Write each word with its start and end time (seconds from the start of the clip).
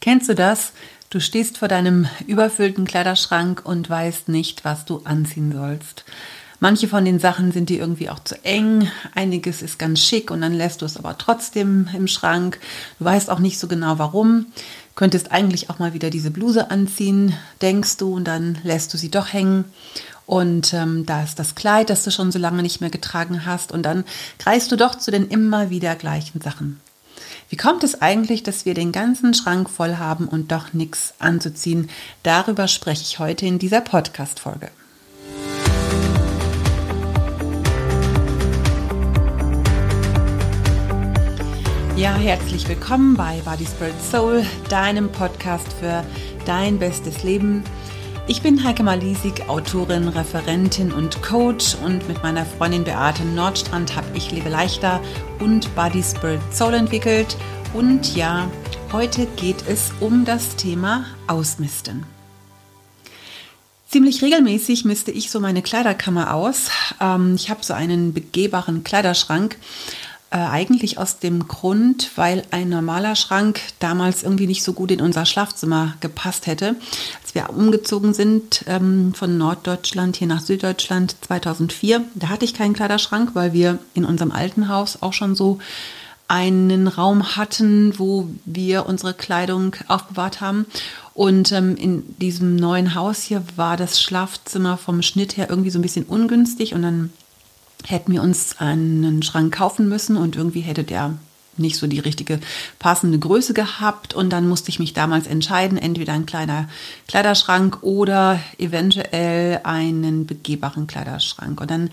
Kennst 0.00 0.28
du 0.28 0.34
das? 0.34 0.72
Du 1.10 1.20
stehst 1.20 1.58
vor 1.58 1.68
deinem 1.68 2.06
überfüllten 2.26 2.86
Kleiderschrank 2.86 3.62
und 3.64 3.90
weißt 3.90 4.28
nicht, 4.28 4.64
was 4.64 4.84
du 4.84 5.02
anziehen 5.04 5.52
sollst. 5.52 6.04
Manche 6.58 6.88
von 6.88 7.04
den 7.04 7.18
Sachen 7.18 7.52
sind 7.52 7.70
dir 7.70 7.78
irgendwie 7.78 8.10
auch 8.10 8.20
zu 8.20 8.42
eng, 8.44 8.90
einiges 9.14 9.62
ist 9.62 9.78
ganz 9.78 10.00
schick 10.00 10.30
und 10.30 10.42
dann 10.42 10.52
lässt 10.52 10.82
du 10.82 10.86
es 10.86 10.98
aber 10.98 11.16
trotzdem 11.18 11.88
im 11.94 12.06
Schrank. 12.06 12.60
Du 12.98 13.06
weißt 13.06 13.30
auch 13.30 13.38
nicht 13.38 13.58
so 13.58 13.66
genau 13.66 13.98
warum. 13.98 14.46
Könntest 14.94 15.32
eigentlich 15.32 15.70
auch 15.70 15.78
mal 15.78 15.94
wieder 15.94 16.10
diese 16.10 16.30
Bluse 16.30 16.70
anziehen, 16.70 17.34
denkst 17.62 17.96
du, 17.96 18.14
und 18.14 18.24
dann 18.24 18.58
lässt 18.62 18.92
du 18.92 18.98
sie 18.98 19.10
doch 19.10 19.32
hängen. 19.32 19.64
Und 20.26 20.74
ähm, 20.74 21.06
da 21.06 21.22
ist 21.22 21.38
das 21.38 21.54
Kleid, 21.54 21.90
das 21.90 22.04
du 22.04 22.10
schon 22.10 22.30
so 22.30 22.38
lange 22.38 22.62
nicht 22.62 22.80
mehr 22.80 22.90
getragen 22.90 23.46
hast. 23.46 23.72
Und 23.72 23.82
dann 23.82 24.04
greifst 24.38 24.70
du 24.70 24.76
doch 24.76 24.94
zu 24.94 25.10
den 25.10 25.28
immer 25.28 25.70
wieder 25.70 25.96
gleichen 25.96 26.40
Sachen. 26.40 26.80
Wie 27.50 27.56
kommt 27.56 27.82
es 27.82 28.00
eigentlich, 28.00 28.44
dass 28.44 28.64
wir 28.64 28.74
den 28.74 28.92
ganzen 28.92 29.34
Schrank 29.34 29.68
voll 29.68 29.96
haben 29.96 30.28
und 30.28 30.52
doch 30.52 30.72
nichts 30.72 31.14
anzuziehen? 31.18 31.90
Darüber 32.22 32.68
spreche 32.68 33.02
ich 33.02 33.18
heute 33.18 33.44
in 33.44 33.58
dieser 33.58 33.80
Podcast-Folge. 33.80 34.70
Ja, 41.96 42.14
herzlich 42.14 42.68
willkommen 42.68 43.16
bei 43.16 43.40
Body 43.44 43.66
Spirit 43.66 44.00
Soul, 44.00 44.46
deinem 44.68 45.10
Podcast 45.10 45.72
für 45.72 46.04
dein 46.46 46.78
bestes 46.78 47.24
Leben. 47.24 47.64
Ich 48.30 48.42
bin 48.42 48.62
Heike 48.62 48.84
Malisik, 48.84 49.48
Autorin, 49.48 50.06
Referentin 50.06 50.92
und 50.92 51.20
Coach 51.20 51.74
und 51.84 52.06
mit 52.06 52.22
meiner 52.22 52.46
Freundin 52.46 52.84
Beate 52.84 53.24
Nordstrand 53.24 53.96
habe 53.96 54.06
ich 54.14 54.30
Lebe 54.30 54.48
leichter 54.48 55.00
und 55.40 55.74
Body 55.74 56.00
Spirit 56.00 56.40
Soul 56.52 56.74
entwickelt. 56.74 57.36
Und 57.74 58.14
ja, 58.14 58.48
heute 58.92 59.26
geht 59.34 59.64
es 59.66 59.90
um 59.98 60.24
das 60.24 60.54
Thema 60.54 61.06
Ausmisten. 61.26 62.06
Ziemlich 63.88 64.22
regelmäßig 64.22 64.84
misste 64.84 65.10
ich 65.10 65.28
so 65.32 65.40
meine 65.40 65.60
Kleiderkammer 65.60 66.32
aus. 66.32 66.70
Ähm, 67.00 67.34
ich 67.34 67.50
habe 67.50 67.64
so 67.64 67.74
einen 67.74 68.14
begehbaren 68.14 68.84
Kleiderschrank 68.84 69.56
äh, 70.30 70.36
eigentlich 70.36 70.96
aus 70.96 71.18
dem 71.18 71.48
Grund, 71.48 72.12
weil 72.14 72.44
ein 72.52 72.68
normaler 72.68 73.16
Schrank 73.16 73.60
damals 73.80 74.22
irgendwie 74.22 74.46
nicht 74.46 74.62
so 74.62 74.72
gut 74.72 74.92
in 74.92 75.00
unser 75.00 75.26
Schlafzimmer 75.26 75.94
gepasst 75.98 76.46
hätte. 76.46 76.76
Als 77.30 77.36
wir 77.36 77.56
umgezogen 77.56 78.12
sind 78.12 78.64
ähm, 78.66 79.14
von 79.14 79.38
Norddeutschland 79.38 80.16
hier 80.16 80.26
nach 80.26 80.40
Süddeutschland 80.40 81.14
2004, 81.20 82.04
da 82.16 82.28
hatte 82.28 82.44
ich 82.44 82.54
keinen 82.54 82.74
Kleiderschrank, 82.74 83.36
weil 83.36 83.52
wir 83.52 83.78
in 83.94 84.04
unserem 84.04 84.32
alten 84.32 84.68
Haus 84.68 85.00
auch 85.00 85.12
schon 85.12 85.36
so 85.36 85.60
einen 86.26 86.88
Raum 86.88 87.36
hatten, 87.36 87.96
wo 88.00 88.28
wir 88.46 88.86
unsere 88.86 89.14
Kleidung 89.14 89.76
aufbewahrt 89.86 90.40
haben. 90.40 90.66
Und 91.14 91.52
ähm, 91.52 91.76
in 91.76 92.18
diesem 92.18 92.56
neuen 92.56 92.96
Haus 92.96 93.22
hier 93.22 93.44
war 93.54 93.76
das 93.76 94.02
Schlafzimmer 94.02 94.76
vom 94.76 95.00
Schnitt 95.00 95.36
her 95.36 95.48
irgendwie 95.48 95.70
so 95.70 95.78
ein 95.78 95.82
bisschen 95.82 96.06
ungünstig 96.06 96.74
und 96.74 96.82
dann 96.82 97.12
hätten 97.84 98.12
wir 98.12 98.24
uns 98.24 98.58
einen 98.58 99.22
Schrank 99.22 99.54
kaufen 99.54 99.88
müssen 99.88 100.16
und 100.16 100.34
irgendwie 100.34 100.62
hätte 100.62 100.82
der 100.82 101.14
nicht 101.60 101.76
so 101.76 101.86
die 101.86 101.98
richtige 101.98 102.40
passende 102.78 103.18
Größe 103.18 103.54
gehabt 103.54 104.14
und 104.14 104.30
dann 104.30 104.48
musste 104.48 104.70
ich 104.70 104.78
mich 104.78 104.92
damals 104.92 105.26
entscheiden, 105.26 105.78
entweder 105.78 106.12
ein 106.12 106.26
kleiner 106.26 106.68
Kleiderschrank 107.06 107.82
oder 107.82 108.40
eventuell 108.58 109.60
einen 109.64 110.26
begehbaren 110.26 110.86
Kleiderschrank. 110.86 111.60
Und 111.60 111.70
dann 111.70 111.90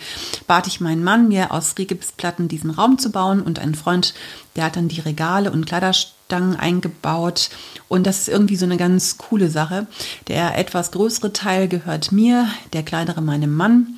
bat 0.48 0.68
ich 0.68 0.82
meinen 0.82 1.04
Mann, 1.04 1.28
mir 1.28 1.52
aus 1.52 1.78
Rigipsplatten 1.78 2.48
diesen 2.48 2.72
Raum 2.72 2.98
zu 2.98 3.12
bauen 3.12 3.42
und 3.42 3.60
ein 3.60 3.76
Freund, 3.76 4.14
der 4.56 4.66
hat 4.66 4.76
dann 4.76 4.88
die 4.88 5.02
Regale 5.02 5.52
und 5.52 5.66
Kleiderstangen 5.66 6.56
eingebaut 6.56 7.50
und 7.88 8.08
das 8.08 8.20
ist 8.20 8.30
irgendwie 8.30 8.56
so 8.56 8.66
eine 8.66 8.78
ganz 8.78 9.18
coole 9.18 9.50
Sache. 9.50 9.88
Der 10.28 10.58
etwas 10.58 10.92
größere 10.92 11.32
Teil 11.32 11.68
gehört 11.68 12.12
mir, 12.12 12.48
der 12.74 12.84
kleinere 12.84 13.22
meinem 13.22 13.56
Mann. 13.56 13.98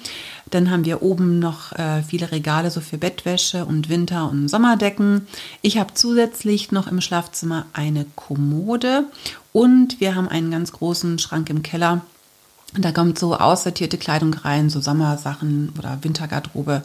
Dann 0.52 0.72
haben 0.72 0.86
wir 0.86 1.02
oben 1.02 1.40
noch 1.40 1.72
äh, 1.74 2.02
viele 2.02 2.32
Regale 2.32 2.72
so 2.72 2.82
für 2.82 2.98
Bettwäsche 2.98 3.66
und 3.66 3.90
Winter- 3.90 4.30
und 4.30 4.48
Sommerdecken. 4.48 5.28
Ich 5.62 5.78
habe 5.78 5.94
zusätzlich 5.94 6.72
noch 6.72 6.88
im 6.88 7.02
Schlafzimmer 7.02 7.66
eine 7.74 8.06
Kommode 8.16 9.06
und 9.54 10.00
wir 10.00 10.16
haben 10.16 10.28
einen 10.28 10.52
ganz 10.52 10.72
großen 10.72 11.20
Schrank 11.20 11.50
im 11.50 11.64
Keller. 11.64 12.02
Da 12.78 12.92
kommt 12.92 13.18
so 13.18 13.36
aussortierte 13.36 13.98
Kleidung 13.98 14.34
rein, 14.34 14.70
so 14.70 14.80
Sommersachen 14.80 15.74
oder 15.78 16.00
Wintergarderobe. 16.02 16.84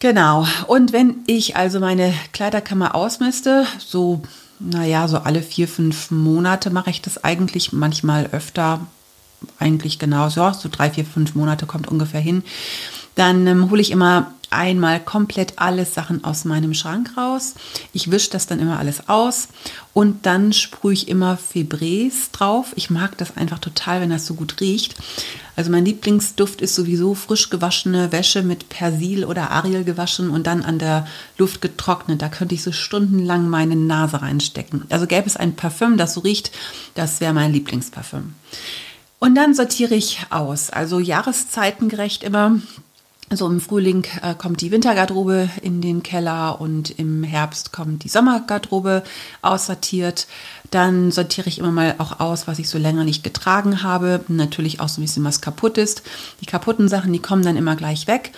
Genau. 0.00 0.46
Und 0.66 0.92
wenn 0.92 1.16
ich 1.26 1.56
also 1.56 1.78
meine 1.78 2.12
Kleiderkammer 2.32 2.94
ausmiste, 2.94 3.66
so, 3.78 4.22
naja, 4.58 5.06
so 5.08 5.18
alle 5.18 5.42
vier, 5.42 5.68
fünf 5.68 6.10
Monate 6.10 6.70
mache 6.70 6.90
ich 6.90 7.02
das 7.02 7.22
eigentlich 7.22 7.72
manchmal 7.72 8.26
öfter, 8.32 8.80
eigentlich 9.58 9.98
genau 9.98 10.28
so, 10.28 10.50
so 10.52 10.68
drei, 10.70 10.90
vier, 10.90 11.04
fünf 11.04 11.34
Monate 11.34 11.66
kommt 11.66 11.88
ungefähr 11.88 12.20
hin. 12.20 12.42
Dann 13.14 13.46
ähm, 13.46 13.70
hole 13.70 13.82
ich 13.82 13.90
immer 13.90 14.32
einmal 14.50 15.00
komplett 15.00 15.54
alles 15.56 15.94
Sachen 15.94 16.24
aus 16.24 16.44
meinem 16.44 16.74
Schrank 16.74 17.16
raus. 17.16 17.54
Ich 17.92 18.10
wische 18.10 18.30
das 18.30 18.46
dann 18.46 18.58
immer 18.58 18.78
alles 18.78 19.08
aus 19.08 19.48
und 19.94 20.26
dann 20.26 20.52
sprühe 20.52 20.92
ich 20.92 21.08
immer 21.08 21.36
Febreze 21.36 22.30
drauf. 22.32 22.72
Ich 22.74 22.90
mag 22.90 23.16
das 23.18 23.36
einfach 23.36 23.60
total, 23.60 24.00
wenn 24.00 24.10
das 24.10 24.26
so 24.26 24.34
gut 24.34 24.60
riecht. 24.60 24.96
Also 25.56 25.70
mein 25.70 25.84
Lieblingsduft 25.84 26.60
ist 26.62 26.74
sowieso 26.74 27.14
frisch 27.14 27.50
gewaschene 27.50 28.12
Wäsche 28.12 28.42
mit 28.42 28.68
Persil 28.68 29.24
oder 29.24 29.50
Ariel 29.50 29.84
gewaschen 29.84 30.30
und 30.30 30.46
dann 30.46 30.62
an 30.62 30.78
der 30.78 31.06
Luft 31.38 31.60
getrocknet. 31.60 32.22
Da 32.22 32.28
könnte 32.28 32.54
ich 32.54 32.62
so 32.62 32.72
stundenlang 32.72 33.48
meine 33.48 33.76
Nase 33.76 34.22
reinstecken. 34.22 34.84
Also 34.88 35.06
gäbe 35.06 35.26
es 35.26 35.36
ein 35.36 35.54
Parfüm, 35.54 35.96
das 35.96 36.14
so 36.14 36.20
riecht, 36.20 36.50
das 36.94 37.20
wäre 37.20 37.34
mein 37.34 37.52
Lieblingsparfüm. 37.52 38.34
Und 39.20 39.34
dann 39.34 39.54
sortiere 39.54 39.94
ich 39.94 40.18
aus, 40.30 40.70
also 40.70 40.98
jahreszeitengerecht 40.98 42.24
immer. 42.24 42.58
So 43.32 43.46
im 43.46 43.60
Frühling 43.60 44.04
äh, 44.22 44.34
kommt 44.34 44.60
die 44.60 44.72
Wintergarderobe 44.72 45.48
in 45.62 45.80
den 45.80 46.02
Keller 46.02 46.60
und 46.60 46.98
im 46.98 47.22
Herbst 47.22 47.70
kommt 47.70 48.02
die 48.02 48.08
Sommergarderobe 48.08 49.04
aussortiert. 49.40 50.26
Dann 50.72 51.12
sortiere 51.12 51.48
ich 51.48 51.58
immer 51.58 51.70
mal 51.70 51.94
auch 51.98 52.18
aus, 52.18 52.48
was 52.48 52.58
ich 52.58 52.68
so 52.68 52.78
länger 52.78 53.04
nicht 53.04 53.22
getragen 53.22 53.84
habe. 53.84 54.24
Natürlich 54.26 54.80
auch 54.80 54.88
so 54.88 55.00
ein 55.00 55.04
bisschen 55.04 55.22
was 55.22 55.40
kaputt 55.40 55.78
ist. 55.78 56.02
Die 56.40 56.46
kaputten 56.46 56.88
Sachen, 56.88 57.12
die 57.12 57.20
kommen 57.20 57.44
dann 57.44 57.56
immer 57.56 57.76
gleich 57.76 58.08
weg. 58.08 58.32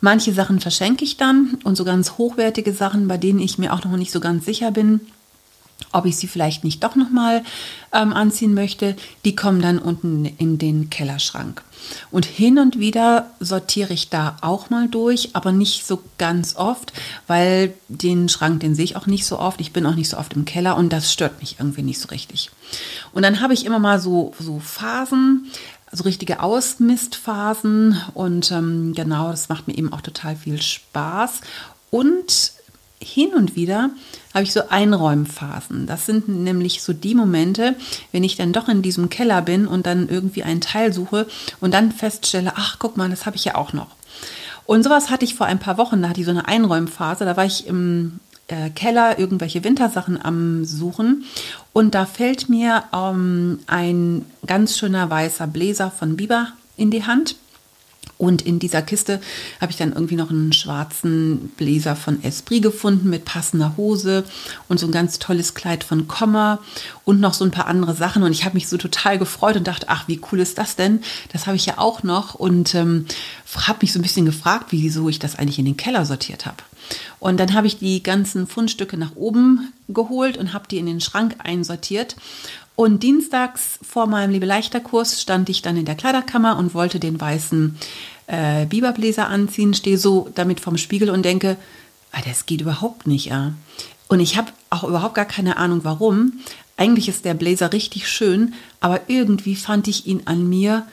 Manche 0.00 0.32
Sachen 0.32 0.58
verschenke 0.58 1.04
ich 1.04 1.16
dann 1.16 1.58
und 1.62 1.76
so 1.76 1.84
ganz 1.84 2.12
hochwertige 2.18 2.72
Sachen, 2.72 3.06
bei 3.06 3.18
denen 3.18 3.38
ich 3.38 3.58
mir 3.58 3.72
auch 3.72 3.84
noch 3.84 3.96
nicht 3.96 4.10
so 4.10 4.20
ganz 4.20 4.46
sicher 4.46 4.72
bin, 4.72 5.00
ob 5.94 6.06
ich 6.06 6.16
sie 6.16 6.26
vielleicht 6.26 6.64
nicht 6.64 6.82
doch 6.82 6.96
nochmal 6.96 7.42
ähm, 7.92 8.12
anziehen 8.12 8.52
möchte, 8.52 8.96
die 9.24 9.36
kommen 9.36 9.62
dann 9.62 9.78
unten 9.78 10.24
in 10.24 10.58
den 10.58 10.90
Kellerschrank. 10.90 11.62
Und 12.10 12.24
hin 12.24 12.58
und 12.58 12.78
wieder 12.78 13.30
sortiere 13.40 13.92
ich 13.92 14.08
da 14.08 14.36
auch 14.40 14.70
mal 14.70 14.88
durch, 14.88 15.30
aber 15.34 15.52
nicht 15.52 15.86
so 15.86 16.02
ganz 16.18 16.56
oft, 16.56 16.92
weil 17.26 17.74
den 17.88 18.28
Schrank, 18.28 18.60
den 18.60 18.74
sehe 18.74 18.86
ich 18.86 18.96
auch 18.96 19.06
nicht 19.06 19.26
so 19.26 19.38
oft. 19.38 19.60
Ich 19.60 19.72
bin 19.72 19.86
auch 19.86 19.94
nicht 19.94 20.08
so 20.08 20.16
oft 20.16 20.32
im 20.32 20.44
Keller 20.44 20.76
und 20.76 20.92
das 20.92 21.12
stört 21.12 21.40
mich 21.40 21.56
irgendwie 21.58 21.82
nicht 21.82 22.00
so 22.00 22.08
richtig. 22.08 22.50
Und 23.12 23.22
dann 23.22 23.40
habe 23.40 23.54
ich 23.54 23.66
immer 23.66 23.78
mal 23.78 24.00
so, 24.00 24.32
so 24.38 24.58
Phasen, 24.60 25.50
also 25.86 26.04
richtige 26.04 26.40
Ausmistphasen 26.40 28.00
und 28.14 28.50
ähm, 28.50 28.94
genau, 28.96 29.30
das 29.30 29.48
macht 29.48 29.68
mir 29.68 29.76
eben 29.76 29.92
auch 29.92 30.00
total 30.00 30.34
viel 30.34 30.60
Spaß. 30.60 31.42
Und 31.90 32.53
hin 33.04 33.34
und 33.34 33.56
wieder 33.56 33.90
habe 34.32 34.44
ich 34.44 34.52
so 34.52 34.68
Einräumphasen. 34.68 35.86
Das 35.86 36.06
sind 36.06 36.28
nämlich 36.28 36.82
so 36.82 36.92
die 36.92 37.14
Momente, 37.14 37.76
wenn 38.12 38.24
ich 38.24 38.36
dann 38.36 38.52
doch 38.52 38.68
in 38.68 38.82
diesem 38.82 39.10
Keller 39.10 39.42
bin 39.42 39.66
und 39.66 39.86
dann 39.86 40.08
irgendwie 40.08 40.42
einen 40.42 40.60
Teil 40.60 40.92
suche 40.92 41.26
und 41.60 41.72
dann 41.72 41.92
feststelle, 41.92 42.52
ach 42.56 42.76
guck 42.78 42.96
mal, 42.96 43.10
das 43.10 43.26
habe 43.26 43.36
ich 43.36 43.44
ja 43.44 43.54
auch 43.54 43.72
noch. 43.72 43.88
Und 44.66 44.82
sowas 44.82 45.10
hatte 45.10 45.24
ich 45.24 45.34
vor 45.34 45.46
ein 45.46 45.58
paar 45.58 45.78
Wochen, 45.78 46.02
da 46.02 46.08
hatte 46.08 46.20
ich 46.20 46.26
so 46.26 46.32
eine 46.32 46.48
Einräumphase, 46.48 47.24
da 47.24 47.36
war 47.36 47.44
ich 47.44 47.66
im 47.66 48.20
äh, 48.48 48.70
Keller 48.70 49.18
irgendwelche 49.18 49.62
Wintersachen 49.62 50.22
am 50.22 50.64
Suchen 50.64 51.24
und 51.72 51.94
da 51.94 52.06
fällt 52.06 52.48
mir 52.48 52.84
ähm, 52.92 53.60
ein 53.66 54.24
ganz 54.46 54.78
schöner 54.78 55.08
weißer 55.10 55.46
Bläser 55.46 55.90
von 55.90 56.16
Biber 56.16 56.48
in 56.76 56.90
die 56.90 57.04
Hand 57.04 57.36
und 58.16 58.42
in 58.42 58.58
dieser 58.58 58.82
Kiste 58.82 59.20
habe 59.60 59.72
ich 59.72 59.78
dann 59.78 59.92
irgendwie 59.92 60.16
noch 60.16 60.30
einen 60.30 60.52
schwarzen 60.52 61.48
Bläser 61.56 61.96
von 61.96 62.22
Esprit 62.22 62.62
gefunden 62.62 63.10
mit 63.10 63.24
passender 63.24 63.76
Hose 63.76 64.24
und 64.68 64.78
so 64.78 64.86
ein 64.86 64.92
ganz 64.92 65.18
tolles 65.18 65.54
Kleid 65.54 65.82
von 65.82 66.06
Komma 66.06 66.60
und 67.04 67.20
noch 67.20 67.34
so 67.34 67.44
ein 67.44 67.50
paar 67.50 67.66
andere 67.66 67.94
Sachen. 67.94 68.22
Und 68.22 68.32
ich 68.32 68.44
habe 68.44 68.54
mich 68.54 68.68
so 68.68 68.76
total 68.76 69.18
gefreut 69.18 69.56
und 69.56 69.66
dachte, 69.66 69.86
ach, 69.88 70.06
wie 70.06 70.20
cool 70.30 70.40
ist 70.40 70.58
das 70.58 70.76
denn? 70.76 71.00
Das 71.32 71.46
habe 71.46 71.56
ich 71.56 71.66
ja 71.66 71.78
auch 71.78 72.02
noch 72.02 72.34
und 72.34 72.74
ähm, 72.74 73.06
habe 73.56 73.80
mich 73.82 73.92
so 73.92 73.98
ein 73.98 74.02
bisschen 74.02 74.26
gefragt, 74.26 74.66
wieso 74.70 75.08
ich 75.08 75.18
das 75.18 75.36
eigentlich 75.36 75.58
in 75.58 75.64
den 75.64 75.76
Keller 75.76 76.06
sortiert 76.06 76.46
habe. 76.46 76.58
Und 77.18 77.38
dann 77.38 77.54
habe 77.54 77.66
ich 77.66 77.78
die 77.78 78.02
ganzen 78.02 78.46
Fundstücke 78.46 78.96
nach 78.96 79.16
oben 79.16 79.72
geholt 79.88 80.36
und 80.36 80.52
habe 80.52 80.68
die 80.68 80.78
in 80.78 80.86
den 80.86 81.00
Schrank 81.00 81.36
einsortiert. 81.38 82.16
Und 82.76 83.02
dienstags 83.02 83.78
vor 83.82 84.06
meinem 84.06 84.32
Liebe-Leichter-Kurs 84.32 85.20
stand 85.20 85.48
ich 85.48 85.62
dann 85.62 85.76
in 85.76 85.84
der 85.84 85.94
Kleiderkammer 85.94 86.56
und 86.58 86.74
wollte 86.74 86.98
den 86.98 87.20
weißen 87.20 87.78
äh, 88.26 88.66
Biberbläser 88.66 89.28
anziehen, 89.28 89.74
stehe 89.74 89.98
so 89.98 90.28
damit 90.34 90.60
vorm 90.60 90.76
Spiegel 90.76 91.10
und 91.10 91.24
denke, 91.24 91.56
das 92.24 92.46
geht 92.46 92.60
überhaupt 92.60 93.06
nicht. 93.06 93.26
Ja. 93.26 93.54
Und 94.08 94.20
ich 94.20 94.36
habe 94.36 94.52
auch 94.70 94.84
überhaupt 94.84 95.14
gar 95.14 95.24
keine 95.24 95.56
Ahnung 95.56 95.80
warum, 95.82 96.40
eigentlich 96.76 97.08
ist 97.08 97.24
der 97.24 97.34
Blazer 97.34 97.72
richtig 97.72 98.08
schön, 98.08 98.54
aber 98.80 99.02
irgendwie 99.08 99.54
fand 99.54 99.86
ich 99.86 100.06
ihn 100.06 100.22
an 100.24 100.48
mir 100.48 100.86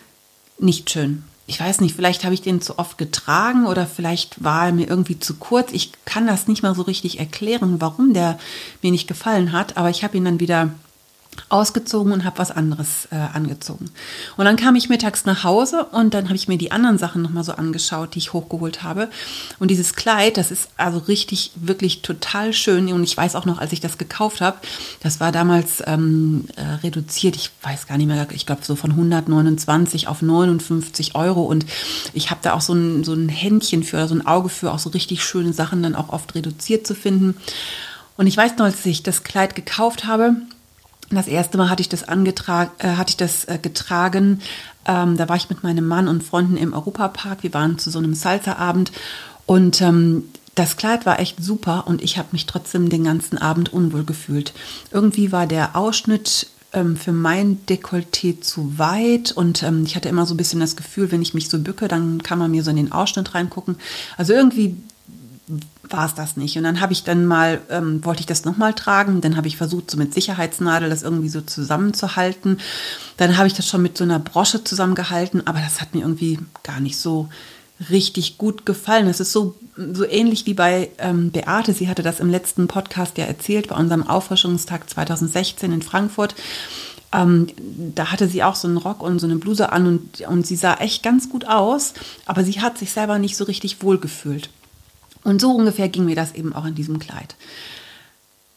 nicht 0.59 0.89
schön. 0.91 1.23
Ich 1.47 1.59
weiß 1.59 1.81
nicht, 1.81 1.95
vielleicht 1.95 2.23
habe 2.23 2.33
ich 2.33 2.41
den 2.41 2.61
zu 2.61 2.77
oft 2.77 2.97
getragen 2.97 3.65
oder 3.65 3.87
vielleicht 3.87 4.43
war 4.43 4.67
er 4.67 4.71
mir 4.71 4.87
irgendwie 4.87 5.19
zu 5.19 5.35
kurz. 5.35 5.71
Ich 5.73 5.91
kann 6.05 6.27
das 6.27 6.47
nicht 6.47 6.61
mal 6.61 6.75
so 6.75 6.83
richtig 6.83 7.19
erklären, 7.19 7.81
warum 7.81 8.13
der 8.13 8.39
mir 8.81 8.91
nicht 8.91 9.07
gefallen 9.07 9.51
hat, 9.51 9.75
aber 9.75 9.89
ich 9.89 10.03
habe 10.03 10.15
ihn 10.15 10.25
dann 10.25 10.39
wieder 10.39 10.71
ausgezogen 11.49 12.11
und 12.11 12.23
habe 12.23 12.39
was 12.39 12.51
anderes 12.51 13.07
äh, 13.11 13.15
angezogen. 13.15 13.89
Und 14.37 14.45
dann 14.45 14.57
kam 14.57 14.75
ich 14.75 14.89
mittags 14.89 15.25
nach 15.25 15.43
Hause 15.43 15.85
und 15.91 16.13
dann 16.13 16.25
habe 16.25 16.35
ich 16.35 16.47
mir 16.47 16.57
die 16.57 16.71
anderen 16.71 16.97
Sachen 16.97 17.21
nochmal 17.21 17.43
so 17.43 17.53
angeschaut, 17.53 18.15
die 18.15 18.19
ich 18.19 18.33
hochgeholt 18.33 18.83
habe. 18.83 19.09
Und 19.59 19.69
dieses 19.69 19.95
Kleid, 19.95 20.37
das 20.37 20.51
ist 20.51 20.69
also 20.77 20.99
richtig, 20.99 21.51
wirklich 21.55 22.01
total 22.01 22.53
schön. 22.53 22.91
Und 22.91 23.03
ich 23.03 23.15
weiß 23.15 23.35
auch 23.35 23.45
noch, 23.45 23.59
als 23.59 23.71
ich 23.71 23.79
das 23.79 23.97
gekauft 23.97 24.41
habe, 24.41 24.57
das 25.01 25.19
war 25.19 25.31
damals 25.31 25.81
ähm, 25.85 26.45
äh, 26.55 26.61
reduziert, 26.83 27.35
ich 27.35 27.51
weiß 27.63 27.87
gar 27.87 27.97
nicht 27.97 28.07
mehr, 28.07 28.27
ich 28.31 28.45
glaube 28.45 28.63
so 28.63 28.75
von 28.75 28.91
129 28.91 30.07
auf 30.07 30.21
59 30.21 31.15
Euro. 31.15 31.43
Und 31.43 31.65
ich 32.13 32.29
habe 32.29 32.41
da 32.43 32.53
auch 32.53 32.61
so 32.61 32.73
ein, 32.73 33.03
so 33.03 33.13
ein 33.13 33.29
Händchen 33.29 33.83
für, 33.83 34.07
so 34.07 34.15
ein 34.15 34.25
Auge 34.25 34.49
für, 34.49 34.71
auch 34.71 34.79
so 34.79 34.89
richtig 34.89 35.23
schöne 35.23 35.53
Sachen 35.53 35.81
dann 35.83 35.95
auch 35.95 36.09
oft 36.09 36.35
reduziert 36.35 36.85
zu 36.85 36.93
finden. 36.93 37.35
Und 38.17 38.27
ich 38.27 38.37
weiß 38.37 38.57
noch, 38.57 38.65
als 38.65 38.85
ich 38.85 39.03
das 39.03 39.23
Kleid 39.23 39.55
gekauft 39.55 40.05
habe, 40.05 40.35
das 41.15 41.27
erste 41.27 41.57
Mal 41.57 41.69
hatte 41.69 41.81
ich 41.81 41.89
das 41.89 42.07
angetragen, 42.07 42.71
äh, 42.79 42.95
hatte 42.95 43.11
ich 43.11 43.17
das 43.17 43.45
äh, 43.45 43.59
getragen. 43.61 44.41
Ähm, 44.85 45.17
da 45.17 45.29
war 45.29 45.35
ich 45.35 45.49
mit 45.49 45.63
meinem 45.63 45.87
Mann 45.87 46.07
und 46.07 46.23
Freunden 46.23 46.57
im 46.57 46.73
Europapark. 46.73 47.43
Wir 47.43 47.53
waren 47.53 47.77
zu 47.77 47.89
so 47.89 47.99
einem 47.99 48.13
Salsa-Abend 48.13 48.91
und 49.45 49.81
ähm, 49.81 50.25
das 50.55 50.75
Kleid 50.75 51.05
war 51.05 51.19
echt 51.19 51.43
super 51.43 51.87
und 51.87 52.01
ich 52.01 52.17
habe 52.17 52.29
mich 52.31 52.45
trotzdem 52.45 52.89
den 52.89 53.03
ganzen 53.03 53.37
Abend 53.37 53.71
unwohl 53.71 54.03
gefühlt. 54.03 54.53
Irgendwie 54.91 55.31
war 55.31 55.47
der 55.47 55.75
Ausschnitt 55.75 56.47
ähm, 56.73 56.97
für 56.97 57.11
mein 57.11 57.59
Dekolleté 57.67 58.41
zu 58.41 58.77
weit 58.77 59.31
und 59.31 59.63
ähm, 59.63 59.83
ich 59.85 59.95
hatte 59.95 60.09
immer 60.09 60.25
so 60.25 60.33
ein 60.33 60.37
bisschen 60.37 60.59
das 60.59 60.75
Gefühl, 60.75 61.11
wenn 61.11 61.21
ich 61.21 61.33
mich 61.33 61.49
so 61.49 61.59
bücke, 61.59 61.87
dann 61.87 62.21
kann 62.23 62.39
man 62.39 62.51
mir 62.51 62.63
so 62.63 62.69
in 62.69 62.77
den 62.77 62.91
Ausschnitt 62.91 63.33
reingucken. 63.33 63.77
Also 64.17 64.33
irgendwie 64.33 64.75
war 65.93 66.05
es 66.05 66.15
das 66.15 66.37
nicht. 66.37 66.57
Und 66.57 66.63
dann 66.63 66.81
habe 66.81 66.93
ich 66.93 67.03
dann 67.03 67.25
mal, 67.25 67.61
ähm, 67.69 68.03
wollte 68.03 68.21
ich 68.21 68.25
das 68.25 68.45
nochmal 68.45 68.73
tragen, 68.73 69.21
dann 69.21 69.37
habe 69.37 69.47
ich 69.47 69.57
versucht, 69.57 69.91
so 69.91 69.97
mit 69.97 70.13
Sicherheitsnadel 70.13 70.89
das 70.89 71.03
irgendwie 71.03 71.29
so 71.29 71.41
zusammenzuhalten. 71.41 72.59
Dann 73.17 73.37
habe 73.37 73.47
ich 73.47 73.53
das 73.53 73.67
schon 73.67 73.81
mit 73.81 73.97
so 73.97 74.03
einer 74.03 74.19
Brosche 74.19 74.63
zusammengehalten, 74.63 75.45
aber 75.47 75.59
das 75.59 75.81
hat 75.81 75.93
mir 75.93 76.01
irgendwie 76.01 76.39
gar 76.63 76.79
nicht 76.79 76.97
so 76.97 77.29
richtig 77.89 78.37
gut 78.37 78.65
gefallen. 78.65 79.07
Es 79.07 79.19
ist 79.19 79.31
so, 79.31 79.55
so 79.75 80.05
ähnlich 80.05 80.45
wie 80.45 80.53
bei 80.53 80.89
ähm, 80.99 81.31
Beate. 81.31 81.73
Sie 81.73 81.87
hatte 81.87 82.03
das 82.03 82.19
im 82.19 82.29
letzten 82.29 82.67
Podcast 82.67 83.17
ja 83.17 83.25
erzählt, 83.25 83.69
bei 83.69 83.75
unserem 83.75 84.07
Auffrischungstag 84.07 84.89
2016 84.89 85.71
in 85.71 85.81
Frankfurt. 85.81 86.35
Ähm, 87.13 87.47
da 87.95 88.11
hatte 88.11 88.27
sie 88.27 88.43
auch 88.43 88.55
so 88.55 88.67
einen 88.67 88.77
Rock 88.77 89.01
und 89.01 89.19
so 89.19 89.27
eine 89.27 89.35
Bluse 89.35 89.71
an 89.71 89.87
und, 89.87 90.21
und 90.21 90.47
sie 90.47 90.55
sah 90.55 90.75
echt 90.75 91.03
ganz 91.03 91.29
gut 91.29 91.45
aus, 91.45 91.93
aber 92.25 92.43
sie 92.43 92.61
hat 92.61 92.77
sich 92.77 92.91
selber 92.91 93.19
nicht 93.19 93.35
so 93.35 93.43
richtig 93.43 93.83
wohl 93.83 93.97
gefühlt. 93.97 94.49
Und 95.23 95.41
so 95.41 95.51
ungefähr 95.51 95.89
ging 95.89 96.05
mir 96.05 96.15
das 96.15 96.33
eben 96.33 96.53
auch 96.53 96.65
in 96.65 96.75
diesem 96.75 96.99
Kleid. 96.99 97.35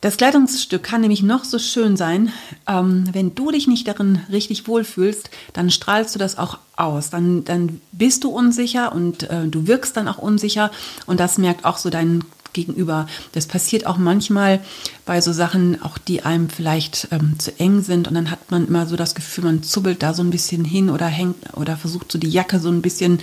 Das 0.04 0.18
Kleidungsstück 0.18 0.82
kann 0.82 1.00
nämlich 1.00 1.22
noch 1.22 1.44
so 1.44 1.58
schön 1.58 1.96
sein, 1.96 2.30
ähm, 2.68 3.08
wenn 3.12 3.34
du 3.34 3.50
dich 3.50 3.66
nicht 3.66 3.88
darin 3.88 4.20
richtig 4.30 4.68
wohlfühlst, 4.68 5.30
dann 5.54 5.70
strahlst 5.70 6.14
du 6.14 6.18
das 6.18 6.36
auch 6.36 6.58
aus. 6.76 7.08
Dann, 7.08 7.44
dann 7.44 7.80
bist 7.90 8.22
du 8.22 8.28
unsicher 8.28 8.92
und 8.92 9.22
äh, 9.22 9.48
du 9.48 9.66
wirkst 9.66 9.96
dann 9.96 10.06
auch 10.06 10.18
unsicher 10.18 10.70
und 11.06 11.20
das 11.20 11.38
merkt 11.38 11.64
auch 11.64 11.78
so 11.78 11.88
dein 11.88 12.22
Gegenüber. 12.52 13.06
Das 13.32 13.46
passiert 13.46 13.86
auch 13.86 13.96
manchmal 13.96 14.60
bei 15.06 15.22
so 15.22 15.32
Sachen, 15.32 15.80
auch 15.80 15.96
die 15.96 16.22
einem 16.22 16.50
vielleicht 16.50 17.08
ähm, 17.10 17.38
zu 17.38 17.58
eng 17.58 17.80
sind 17.80 18.06
und 18.06 18.12
dann 18.12 18.30
hat 18.30 18.50
man 18.50 18.68
immer 18.68 18.86
so 18.86 18.96
das 18.96 19.14
Gefühl, 19.14 19.44
man 19.44 19.62
zubbelt 19.62 20.02
da 20.02 20.12
so 20.12 20.22
ein 20.22 20.30
bisschen 20.30 20.66
hin 20.66 20.90
oder 20.90 21.06
hängt 21.06 21.36
oder 21.54 21.78
versucht 21.78 22.12
so 22.12 22.18
die 22.18 22.28
Jacke 22.28 22.60
so 22.60 22.68
ein 22.68 22.82
bisschen 22.82 23.20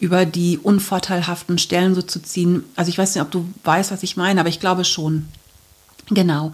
über 0.00 0.24
die 0.24 0.58
unvorteilhaften 0.58 1.58
Stellen 1.58 1.94
so 1.94 2.02
zu 2.02 2.20
ziehen. 2.20 2.64
Also 2.74 2.88
ich 2.88 2.98
weiß 2.98 3.14
nicht, 3.14 3.22
ob 3.22 3.30
du 3.30 3.46
weißt, 3.64 3.92
was 3.92 4.02
ich 4.02 4.16
meine, 4.16 4.40
aber 4.40 4.48
ich 4.48 4.60
glaube 4.60 4.84
schon. 4.84 5.28
Genau. 6.08 6.52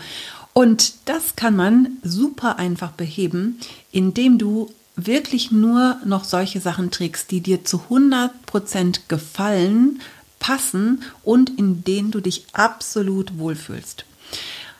Und 0.52 0.94
das 1.04 1.36
kann 1.36 1.54
man 1.56 1.98
super 2.02 2.58
einfach 2.58 2.90
beheben, 2.90 3.58
indem 3.92 4.38
du 4.38 4.70
wirklich 4.96 5.52
nur 5.52 5.98
noch 6.04 6.24
solche 6.24 6.60
Sachen 6.60 6.90
trägst, 6.90 7.30
die 7.30 7.40
dir 7.40 7.64
zu 7.64 7.82
100% 7.90 9.00
gefallen, 9.08 10.00
passen 10.38 11.02
und 11.22 11.58
in 11.58 11.84
denen 11.84 12.10
du 12.10 12.20
dich 12.20 12.46
absolut 12.52 13.38
wohlfühlst. 13.38 14.04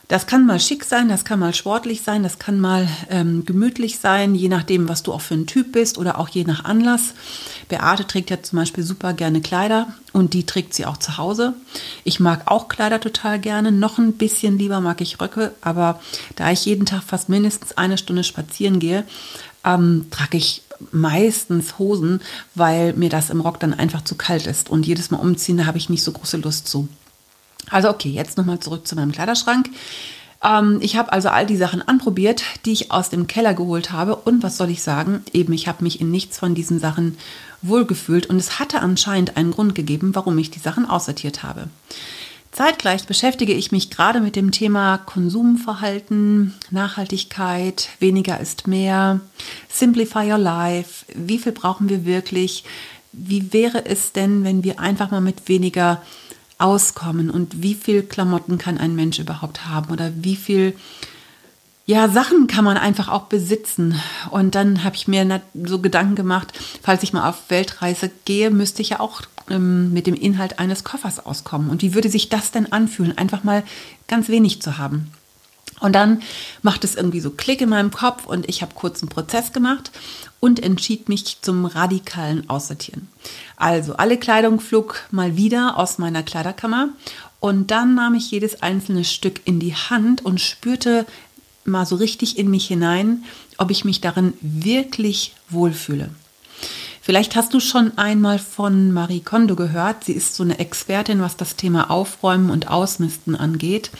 Das 0.07 0.25
kann 0.25 0.45
mal 0.45 0.59
schick 0.61 0.85
sein, 0.85 1.09
das 1.09 1.25
kann 1.25 1.39
mal 1.39 1.53
sportlich 1.53 2.01
sein, 2.01 2.23
das 2.23 2.39
kann 2.39 2.61
mal 2.61 2.87
ähm, 3.09 3.43
gemütlich 3.43 3.99
sein, 3.99 4.35
je 4.35 4.47
nachdem, 4.47 4.87
was 4.87 5.03
du 5.03 5.11
auch 5.11 5.19
für 5.19 5.33
ein 5.33 5.47
Typ 5.47 5.73
bist 5.73 5.97
oder 5.97 6.17
auch 6.17 6.29
je 6.29 6.45
nach 6.45 6.63
Anlass. 6.63 7.13
Beate 7.67 8.07
trägt 8.07 8.29
ja 8.29 8.41
zum 8.41 8.57
Beispiel 8.57 8.85
super 8.85 9.11
gerne 9.11 9.41
Kleider 9.41 9.93
und 10.13 10.33
die 10.33 10.45
trägt 10.45 10.73
sie 10.73 10.85
auch 10.85 10.95
zu 10.95 11.17
Hause. 11.17 11.55
Ich 12.05 12.21
mag 12.21 12.43
auch 12.45 12.69
Kleider 12.69 13.01
total 13.01 13.37
gerne, 13.37 13.73
noch 13.73 13.97
ein 13.97 14.13
bisschen 14.13 14.57
lieber 14.57 14.79
mag 14.79 15.01
ich 15.01 15.19
Röcke, 15.19 15.53
aber 15.59 15.99
da 16.37 16.51
ich 16.51 16.63
jeden 16.63 16.85
Tag 16.85 17.03
fast 17.03 17.27
mindestens 17.27 17.77
eine 17.77 17.97
Stunde 17.97 18.23
spazieren 18.23 18.79
gehe, 18.79 19.03
ähm, 19.65 20.05
trage 20.09 20.37
ich 20.37 20.63
meistens 20.91 21.79
Hosen, 21.79 22.21
weil 22.55 22.93
mir 22.93 23.09
das 23.09 23.29
im 23.29 23.41
Rock 23.41 23.59
dann 23.59 23.73
einfach 23.73 24.05
zu 24.05 24.15
kalt 24.15 24.47
ist 24.47 24.69
und 24.69 24.87
jedes 24.87 25.11
Mal 25.11 25.17
umziehen, 25.17 25.57
da 25.57 25.65
habe 25.65 25.79
ich 25.79 25.89
nicht 25.89 26.03
so 26.03 26.13
große 26.13 26.37
Lust 26.37 26.69
zu. 26.69 26.87
Also 27.69 27.89
okay, 27.89 28.09
jetzt 28.09 28.37
nochmal 28.37 28.59
zurück 28.59 28.87
zu 28.87 28.95
meinem 28.95 29.11
Kleiderschrank. 29.11 29.69
Ähm, 30.43 30.79
ich 30.81 30.95
habe 30.95 31.11
also 31.11 31.29
all 31.29 31.45
die 31.45 31.57
Sachen 31.57 31.81
anprobiert, 31.81 32.43
die 32.65 32.71
ich 32.71 32.91
aus 32.91 33.09
dem 33.09 33.27
Keller 33.27 33.53
geholt 33.53 33.91
habe. 33.91 34.15
Und 34.15 34.43
was 34.43 34.57
soll 34.57 34.69
ich 34.69 34.81
sagen? 34.81 35.23
Eben, 35.33 35.53
ich 35.53 35.67
habe 35.67 35.83
mich 35.83 35.99
in 36.01 36.11
nichts 36.11 36.37
von 36.37 36.55
diesen 36.55 36.79
Sachen 36.79 37.17
wohlgefühlt 37.61 38.27
und 38.27 38.37
es 38.37 38.59
hatte 38.59 38.81
anscheinend 38.81 39.35
einen 39.35 39.51
Grund 39.51 39.75
gegeben, 39.75 40.13
warum 40.13 40.37
ich 40.37 40.51
die 40.51 40.59
Sachen 40.59 40.85
aussortiert 40.85 41.43
habe. 41.43 41.67
Zeitgleich 42.51 43.05
beschäftige 43.05 43.53
ich 43.53 43.71
mich 43.71 43.91
gerade 43.91 44.19
mit 44.19 44.35
dem 44.35 44.51
Thema 44.51 44.97
Konsumverhalten, 44.97 46.55
Nachhaltigkeit, 46.71 47.89
weniger 47.99 48.39
ist 48.39 48.67
mehr, 48.67 49.19
Simplify 49.69 50.31
Your 50.31 50.39
Life, 50.39 51.05
wie 51.13 51.37
viel 51.37 51.51
brauchen 51.51 51.89
wir 51.89 52.05
wirklich, 52.05 52.63
wie 53.11 53.53
wäre 53.53 53.85
es 53.85 54.11
denn, 54.11 54.43
wenn 54.43 54.63
wir 54.63 54.79
einfach 54.79 55.11
mal 55.11 55.21
mit 55.21 55.47
weniger 55.49 56.01
auskommen 56.57 57.29
und 57.29 57.61
wie 57.61 57.75
viel 57.75 58.03
Klamotten 58.03 58.57
kann 58.57 58.77
ein 58.77 58.95
Mensch 58.95 59.19
überhaupt 59.19 59.65
haben 59.67 59.91
oder 59.91 60.11
wie 60.15 60.35
viel 60.35 60.73
ja, 61.85 62.09
Sachen 62.09 62.47
kann 62.47 62.65
man 62.65 62.75
einfach 62.75 63.07
auch 63.07 63.23
besitzen. 63.23 63.99
Und 64.29 64.55
dann 64.55 64.83
habe 64.83 64.97
ich 64.97 65.07
mir 65.07 65.41
so 65.63 65.79
Gedanken 65.79 66.15
gemacht, 66.15 66.51
falls 66.83 67.01
ich 67.01 67.13
mal 67.13 67.29
auf 67.29 67.49
Weltreise 67.49 68.11
gehe, 68.25 68.51
müsste 68.51 68.81
ich 68.81 68.89
ja 68.89 68.99
auch 68.99 69.21
ähm, 69.49 69.93
mit 69.93 70.05
dem 70.05 70.13
Inhalt 70.15 70.59
eines 70.59 70.83
Koffers 70.83 71.25
auskommen. 71.25 71.69
Und 71.69 71.81
wie 71.81 71.93
würde 71.93 72.09
sich 72.09 72.27
das 72.27 72.51
denn 72.51 72.73
anfühlen, 72.73 73.17
einfach 73.17 73.45
mal 73.45 73.63
ganz 74.09 74.27
wenig 74.27 74.61
zu 74.61 74.77
haben? 74.77 75.11
Und 75.79 75.93
dann 75.93 76.21
macht 76.61 76.83
es 76.83 76.95
irgendwie 76.95 77.21
so 77.21 77.29
Klick 77.29 77.61
in 77.61 77.69
meinem 77.69 77.91
Kopf 77.91 78.25
und 78.25 78.49
ich 78.49 78.61
habe 78.61 78.73
kurz 78.75 79.01
einen 79.01 79.09
Prozess 79.09 79.53
gemacht 79.53 79.91
und 80.39 80.61
entschied 80.61 81.09
mich 81.09 81.41
zum 81.41 81.65
radikalen 81.65 82.49
Aussortieren. 82.49 83.07
Also 83.55 83.95
alle 83.95 84.17
Kleidung 84.17 84.59
flog 84.59 85.07
mal 85.11 85.35
wieder 85.35 85.77
aus 85.77 85.97
meiner 85.97 86.23
Kleiderkammer 86.23 86.89
und 87.39 87.71
dann 87.71 87.95
nahm 87.95 88.15
ich 88.15 88.31
jedes 88.31 88.61
einzelne 88.61 89.03
Stück 89.03 89.41
in 89.45 89.59
die 89.59 89.75
Hand 89.75 90.25
und 90.25 90.41
spürte 90.41 91.05
mal 91.65 91.85
so 91.85 91.95
richtig 91.95 92.37
in 92.37 92.49
mich 92.49 92.67
hinein, 92.67 93.23
ob 93.57 93.71
ich 93.71 93.85
mich 93.85 94.01
darin 94.01 94.33
wirklich 94.41 95.33
wohlfühle. 95.49 96.09
Vielleicht 97.01 97.37
hast 97.37 97.53
du 97.53 97.61
schon 97.61 97.97
einmal 97.97 98.37
von 98.37 98.91
Marie 98.91 99.21
Kondo 99.21 99.55
gehört. 99.55 100.03
Sie 100.03 100.11
ist 100.11 100.35
so 100.35 100.43
eine 100.43 100.59
Expertin, 100.59 101.21
was 101.21 101.37
das 101.37 101.55
Thema 101.55 101.89
Aufräumen 101.89 102.49
und 102.49 102.67
Ausmisten 102.67 103.33
angeht. 103.33 103.91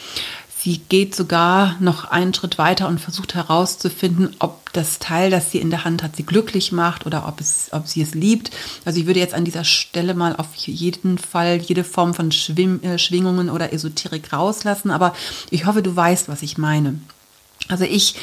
Sie 0.68 0.82
geht 0.90 1.16
sogar 1.16 1.78
noch 1.80 2.04
einen 2.12 2.34
Schritt 2.34 2.58
weiter 2.58 2.90
und 2.90 3.00
versucht 3.00 3.36
herauszufinden, 3.36 4.36
ob 4.40 4.74
das 4.74 5.00
Teil, 5.00 5.32
das 5.32 5.50
sie 5.50 5.60
in 5.60 5.70
der 5.70 5.86
Hand 5.86 6.04
hat, 6.04 6.18
sie 6.18 6.26
glücklich 6.26 6.74
macht 6.74 7.06
oder 7.06 7.26
ob, 7.26 7.40
es, 7.40 7.70
ob 7.72 7.88
sie 7.88 8.02
es 8.02 8.14
liebt. 8.14 8.52
Also 8.84 9.00
ich 9.00 9.06
würde 9.06 9.22
jetzt 9.22 9.34
an 9.34 9.46
dieser 9.46 9.64
Stelle 9.64 10.14
mal 10.14 10.36
auf 10.36 10.54
jeden 10.56 11.20
Fall 11.20 11.62
jede 11.62 11.86
Form 11.86 12.14
von 12.14 12.34
Schwim 12.34 12.82
äh, 12.84 13.00
Schwingungen 13.00 13.50
oder 13.50 13.72
Esoterik 13.72 14.34
rauslassen, 14.34 14.92
aber 14.92 15.16
ich 15.52 15.66
hoffe, 15.66 15.82
du 15.82 15.96
weißt, 15.96 16.28
was 16.28 16.42
ich 16.42 16.58
meine. 16.58 17.00
Also 17.70 17.86
ich 17.86 18.16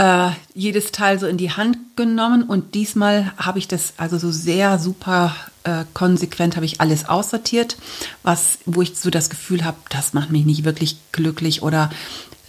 äh, 0.00 0.30
jedes 0.54 0.92
Teil 0.92 1.18
so 1.18 1.26
in 1.26 1.36
die 1.36 1.52
Hand 1.52 1.76
genommen 1.94 2.42
und 2.44 2.74
diesmal 2.74 3.32
habe 3.36 3.58
ich 3.58 3.68
das 3.68 3.92
also 3.98 4.16
so 4.16 4.30
sehr 4.30 4.78
super 4.78 5.36
äh, 5.64 5.84
konsequent 5.92 6.56
habe 6.56 6.64
ich 6.64 6.80
alles 6.80 7.06
aussortiert, 7.06 7.76
was 8.22 8.58
wo 8.64 8.80
ich 8.80 8.96
so 8.96 9.10
das 9.10 9.28
Gefühl 9.28 9.62
habe, 9.62 9.76
das 9.90 10.14
macht 10.14 10.30
mich 10.30 10.46
nicht 10.46 10.64
wirklich 10.64 10.96
glücklich 11.12 11.62
oder 11.62 11.90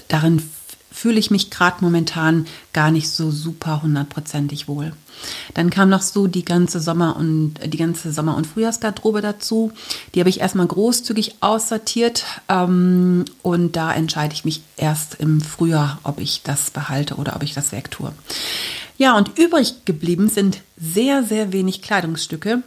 darin 0.08 0.42
fühle 0.92 1.20
ich 1.20 1.32
mich 1.32 1.50
gerade 1.50 1.78
momentan 1.82 2.46
gar 2.74 2.92
nicht 2.92 3.10
so 3.10 3.32
super 3.32 3.82
hundertprozentig 3.82 4.68
wohl. 4.68 4.94
Dann 5.54 5.70
kam 5.70 5.90
noch 5.90 6.02
so 6.02 6.28
die 6.28 6.46
ganze 6.46 6.80
Sommer- 6.80 7.16
und 7.16 7.56
die 7.66 7.78
ganze 7.78 8.12
Sommer- 8.12 8.36
und 8.36 8.48
Frühjahrsgarderobe 8.48 9.22
dazu. 9.22 9.72
Die 10.14 10.20
habe 10.20 10.30
ich 10.30 10.40
erstmal 10.40 10.68
großzügig 10.68 11.36
aussortiert 11.42 12.26
ähm, 12.50 13.26
und 13.42 13.76
da 13.76 13.94
entscheide 13.94 14.34
ich 14.34 14.46
mich 14.46 14.62
erst 14.78 15.16
im 15.16 15.42
Frühjahr, 15.42 16.00
ob 16.04 16.20
ich 16.20 16.42
das 16.44 16.72
behalte 16.72 17.16
oder 17.16 17.36
ob 17.36 17.44
ich 17.44 17.54
das 17.54 17.72
wegtue. 17.72 18.12
Ja, 18.98 19.18
und 19.18 19.38
übrig 19.38 19.86
geblieben 19.86 20.30
sind 20.30 20.62
sehr, 20.78 21.24
sehr 21.24 21.54
wenig 21.54 21.82
Kleidungsstücke 21.82 22.64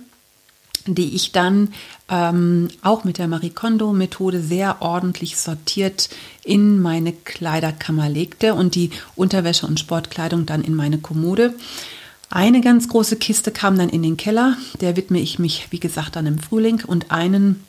die 0.87 1.15
ich 1.15 1.33
dann 1.33 1.73
ähm, 2.09 2.69
auch 2.83 3.05
mit 3.05 3.19
der 3.19 3.29
Marie 3.29 3.51
Kondo-Methode 3.51 4.41
sehr 4.41 4.83
ordentlich 4.83 5.39
sortiert 5.39 6.11
in 6.43 6.81
meine 6.83 7.13
Kleiderkammer 7.13 8.09
legte 8.09 8.55
und 8.55 8.75
die 8.75 8.91
Unterwäsche 9.17 9.67
und 9.67 9.81
Sportkleidung 9.81 10.45
dann 10.45 10.63
in 10.63 10.75
meine 10.75 10.99
Kommode. 10.99 11.55
Eine 12.31 12.61
ganz 12.61 12.89
große 12.89 13.17
Kiste 13.17 13.51
kam 13.53 13.79
dann 13.79 13.89
in 13.89 14.03
den 14.03 14.17
Keller, 14.17 14.57
der 14.81 14.97
widme 14.97 15.21
ich 15.21 15.39
mich, 15.39 15.69
wie 15.71 15.81
gesagt, 15.81 16.17
dann 16.17 16.27
im 16.27 16.39
Frühling 16.39 16.83
und 16.85 17.11
einen 17.11 17.65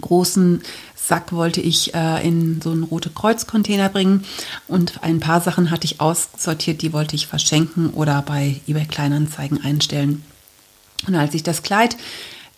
großen 0.00 0.62
Sack 0.94 1.32
wollte 1.32 1.60
ich 1.60 1.94
äh, 1.94 2.26
in 2.26 2.60
so 2.60 2.70
einen 2.70 2.84
rote 2.84 3.10
Kreuz-Container 3.10 3.88
bringen 3.88 4.24
und 4.68 5.02
ein 5.02 5.20
paar 5.20 5.40
Sachen 5.40 5.70
hatte 5.70 5.84
ich 5.84 6.00
aussortiert, 6.00 6.82
die 6.82 6.92
wollte 6.92 7.16
ich 7.16 7.26
verschenken 7.26 7.90
oder 7.90 8.22
bei 8.22 8.60
eBay 8.66 8.86
Kleinanzeigen 8.86 9.62
einstellen. 9.62 10.24
Und 11.06 11.14
als 11.14 11.34
ich 11.34 11.42
das 11.42 11.62
Kleid 11.62 11.96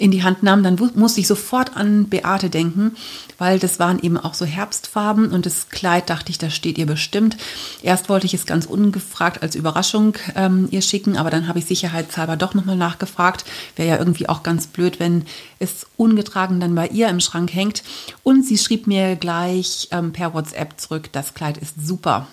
in 0.03 0.11
die 0.11 0.25
Hand 0.25 0.43
nahm, 0.43 0.65
dann 0.65 0.77
musste 0.97 1.21
ich 1.21 1.29
sofort 1.29 1.77
an 1.77 2.09
Beate 2.09 2.51
denken, 2.51 2.97
weil 3.39 3.61
das 3.61 3.79
waren 3.79 4.01
eben 4.01 4.19
auch 4.19 4.35
so 4.35 4.45
Herbstfarben 4.45 5.31
und 5.31 5.47
das 5.47 5.69
Kleid 5.69 6.11
dachte 6.11 6.31
ich, 6.31 6.39
das 6.39 6.57
steht 6.57 6.77
ihr 6.77 6.87
bestimmt. 6.87 7.37
Erst 7.83 8.09
wollte 8.09 8.27
ich 8.27 8.35
es 8.35 8.45
ganz 8.45 8.67
ungefragt 8.67 9.45
als 9.45 9.55
Überraschung 9.55 10.17
ähm, 10.35 10.67
ihr 10.73 10.83
schicken, 10.83 11.17
aber 11.17 11.31
dann 11.31 11.47
habe 11.47 11.61
ich 11.61 11.67
sicherheitshalber 11.67 12.37
doch 12.37 12.53
nochmal 12.55 12.77
nachgefragt. 12.77 13.45
Wäre 13.77 13.91
ja 13.91 13.97
irgendwie 13.97 14.29
auch 14.29 14.43
ganz 14.43 14.67
blöd, 14.67 14.99
wenn 14.99 15.25
es 15.61 15.87
ungetragen 15.97 16.59
dann 16.59 16.75
bei 16.75 16.89
ihr 16.89 17.09
im 17.09 17.21
Schrank 17.21 17.55
hängt. 17.55 17.85
Und 18.25 18.45
sie 18.45 18.59
schrieb 18.59 18.89
mir 18.89 19.15
gleich 19.15 19.87
ähm, 19.93 20.11
per 20.13 20.35
WhatsApp 20.35 20.81
zurück, 20.81 21.11
das 21.13 21.35
Kleid 21.35 21.59
ist 21.59 21.75
super. 21.81 22.27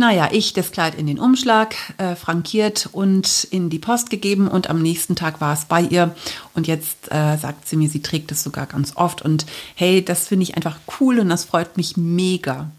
Naja, 0.00 0.30
ich 0.32 0.54
das 0.54 0.72
Kleid 0.72 0.94
in 0.94 1.06
den 1.06 1.18
Umschlag 1.18 1.74
äh, 1.98 2.16
frankiert 2.16 2.88
und 2.90 3.44
in 3.50 3.68
die 3.68 3.78
Post 3.78 4.08
gegeben 4.08 4.48
und 4.48 4.70
am 4.70 4.80
nächsten 4.80 5.14
Tag 5.14 5.42
war 5.42 5.52
es 5.52 5.66
bei 5.66 5.82
ihr 5.82 6.16
und 6.54 6.66
jetzt 6.66 7.12
äh, 7.12 7.36
sagt 7.36 7.68
sie 7.68 7.76
mir, 7.76 7.90
sie 7.90 8.00
trägt 8.00 8.32
es 8.32 8.42
sogar 8.42 8.64
ganz 8.64 8.96
oft 8.96 9.20
und 9.20 9.44
hey, 9.74 10.02
das 10.02 10.26
finde 10.26 10.44
ich 10.44 10.56
einfach 10.56 10.78
cool 10.98 11.18
und 11.18 11.28
das 11.28 11.44
freut 11.44 11.76
mich 11.76 11.98
mega. 11.98 12.70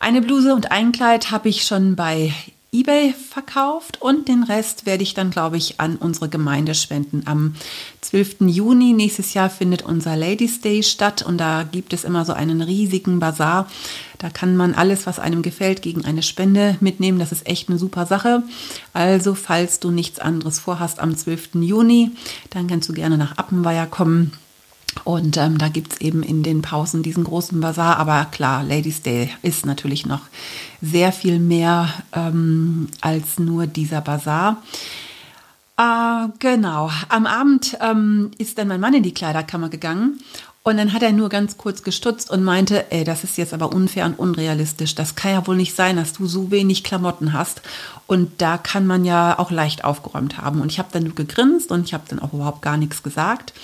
Eine 0.00 0.22
Bluse 0.22 0.52
und 0.52 0.72
ein 0.72 0.90
Kleid 0.90 1.30
habe 1.30 1.48
ich 1.48 1.62
schon 1.62 1.94
bei 1.94 2.34
eBay 2.72 3.12
verkauft 3.12 4.00
und 4.00 4.28
den 4.28 4.44
Rest 4.44 4.86
werde 4.86 5.02
ich 5.02 5.14
dann, 5.14 5.30
glaube 5.30 5.56
ich, 5.56 5.80
an 5.80 5.96
unsere 5.96 6.28
Gemeinde 6.28 6.74
spenden. 6.76 7.22
Am 7.24 7.56
12. 8.00 8.42
Juni 8.42 8.92
nächstes 8.92 9.34
Jahr 9.34 9.50
findet 9.50 9.82
unser 9.82 10.14
Ladies 10.16 10.60
Day 10.60 10.84
statt 10.84 11.22
und 11.22 11.38
da 11.38 11.64
gibt 11.64 11.92
es 11.92 12.04
immer 12.04 12.24
so 12.24 12.32
einen 12.32 12.62
riesigen 12.62 13.18
Bazar. 13.18 13.68
Da 14.18 14.30
kann 14.30 14.56
man 14.56 14.74
alles, 14.74 15.06
was 15.06 15.18
einem 15.18 15.42
gefällt, 15.42 15.82
gegen 15.82 16.04
eine 16.04 16.22
Spende 16.22 16.76
mitnehmen. 16.80 17.18
Das 17.18 17.32
ist 17.32 17.48
echt 17.48 17.68
eine 17.68 17.78
super 17.78 18.06
Sache. 18.06 18.44
Also, 18.92 19.34
falls 19.34 19.80
du 19.80 19.90
nichts 19.90 20.20
anderes 20.20 20.60
vorhast 20.60 21.00
am 21.00 21.16
12. 21.16 21.56
Juni, 21.56 22.12
dann 22.50 22.68
kannst 22.68 22.88
du 22.88 22.92
gerne 22.92 23.18
nach 23.18 23.36
Appenweier 23.36 23.86
kommen. 23.86 24.32
Und 25.04 25.36
ähm, 25.36 25.58
da 25.58 25.68
gibt 25.68 25.92
es 25.92 26.00
eben 26.00 26.22
in 26.22 26.42
den 26.42 26.62
Pausen 26.62 27.02
diesen 27.02 27.24
großen 27.24 27.60
Bazar. 27.60 27.96
Aber 27.98 28.26
klar, 28.26 28.62
Ladies 28.62 29.02
Day 29.02 29.30
ist 29.42 29.66
natürlich 29.66 30.06
noch 30.06 30.22
sehr 30.82 31.12
viel 31.12 31.38
mehr 31.38 31.88
ähm, 32.12 32.88
als 33.00 33.38
nur 33.38 33.66
dieser 33.66 34.00
Bazar. 34.00 34.62
Äh, 35.78 36.28
genau, 36.38 36.90
am 37.08 37.26
Abend 37.26 37.78
ähm, 37.80 38.32
ist 38.38 38.58
dann 38.58 38.68
mein 38.68 38.80
Mann 38.80 38.94
in 38.94 39.02
die 39.02 39.14
Kleiderkammer 39.14 39.68
gegangen 39.68 40.18
und 40.62 40.76
dann 40.76 40.92
hat 40.92 41.02
er 41.02 41.12
nur 41.12 41.30
ganz 41.30 41.56
kurz 41.56 41.82
gestutzt 41.82 42.30
und 42.30 42.44
meinte, 42.44 42.92
ey, 42.92 43.02
das 43.02 43.24
ist 43.24 43.38
jetzt 43.38 43.54
aber 43.54 43.72
unfair 43.72 44.04
und 44.04 44.18
unrealistisch. 44.18 44.94
Das 44.94 45.14
kann 45.14 45.32
ja 45.32 45.46
wohl 45.46 45.56
nicht 45.56 45.74
sein, 45.74 45.96
dass 45.96 46.12
du 46.12 46.26
so 46.26 46.50
wenig 46.50 46.84
Klamotten 46.84 47.32
hast. 47.32 47.62
Und 48.06 48.42
da 48.42 48.58
kann 48.58 48.86
man 48.86 49.06
ja 49.06 49.38
auch 49.38 49.50
leicht 49.50 49.84
aufgeräumt 49.84 50.36
haben. 50.36 50.60
Und 50.60 50.70
ich 50.70 50.78
habe 50.78 50.90
dann 50.92 51.04
nur 51.04 51.14
gegrinst 51.14 51.70
und 51.70 51.86
ich 51.86 51.94
habe 51.94 52.04
dann 52.08 52.18
auch 52.18 52.34
überhaupt 52.34 52.60
gar 52.60 52.76
nichts 52.76 53.02
gesagt. 53.02 53.54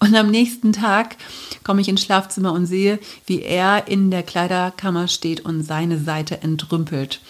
Und 0.00 0.14
am 0.14 0.30
nächsten 0.30 0.72
Tag 0.72 1.16
komme 1.64 1.80
ich 1.80 1.88
ins 1.88 2.02
Schlafzimmer 2.02 2.52
und 2.52 2.66
sehe, 2.66 2.98
wie 3.26 3.42
er 3.42 3.88
in 3.88 4.10
der 4.10 4.22
Kleiderkammer 4.22 5.08
steht 5.08 5.40
und 5.40 5.62
seine 5.62 5.98
Seite 5.98 6.42
entrümpelt. 6.42 7.20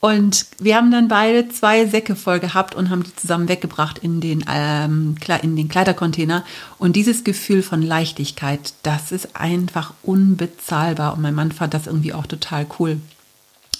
Und 0.00 0.46
wir 0.58 0.76
haben 0.76 0.90
dann 0.90 1.08
beide 1.08 1.50
zwei 1.50 1.84
Säcke 1.84 2.16
voll 2.16 2.40
gehabt 2.40 2.74
und 2.74 2.88
haben 2.88 3.02
die 3.02 3.14
zusammen 3.14 3.48
weggebracht 3.48 3.98
in 3.98 4.22
den, 4.22 4.42
ähm, 4.50 5.16
in 5.42 5.56
den 5.56 5.68
Kleidercontainer. 5.68 6.42
Und 6.78 6.96
dieses 6.96 7.22
Gefühl 7.22 7.62
von 7.62 7.82
Leichtigkeit, 7.82 8.72
das 8.82 9.12
ist 9.12 9.36
einfach 9.36 9.92
unbezahlbar. 10.02 11.12
Und 11.12 11.20
mein 11.20 11.34
Mann 11.34 11.52
fand 11.52 11.74
das 11.74 11.86
irgendwie 11.86 12.14
auch 12.14 12.26
total 12.26 12.66
cool. 12.78 12.98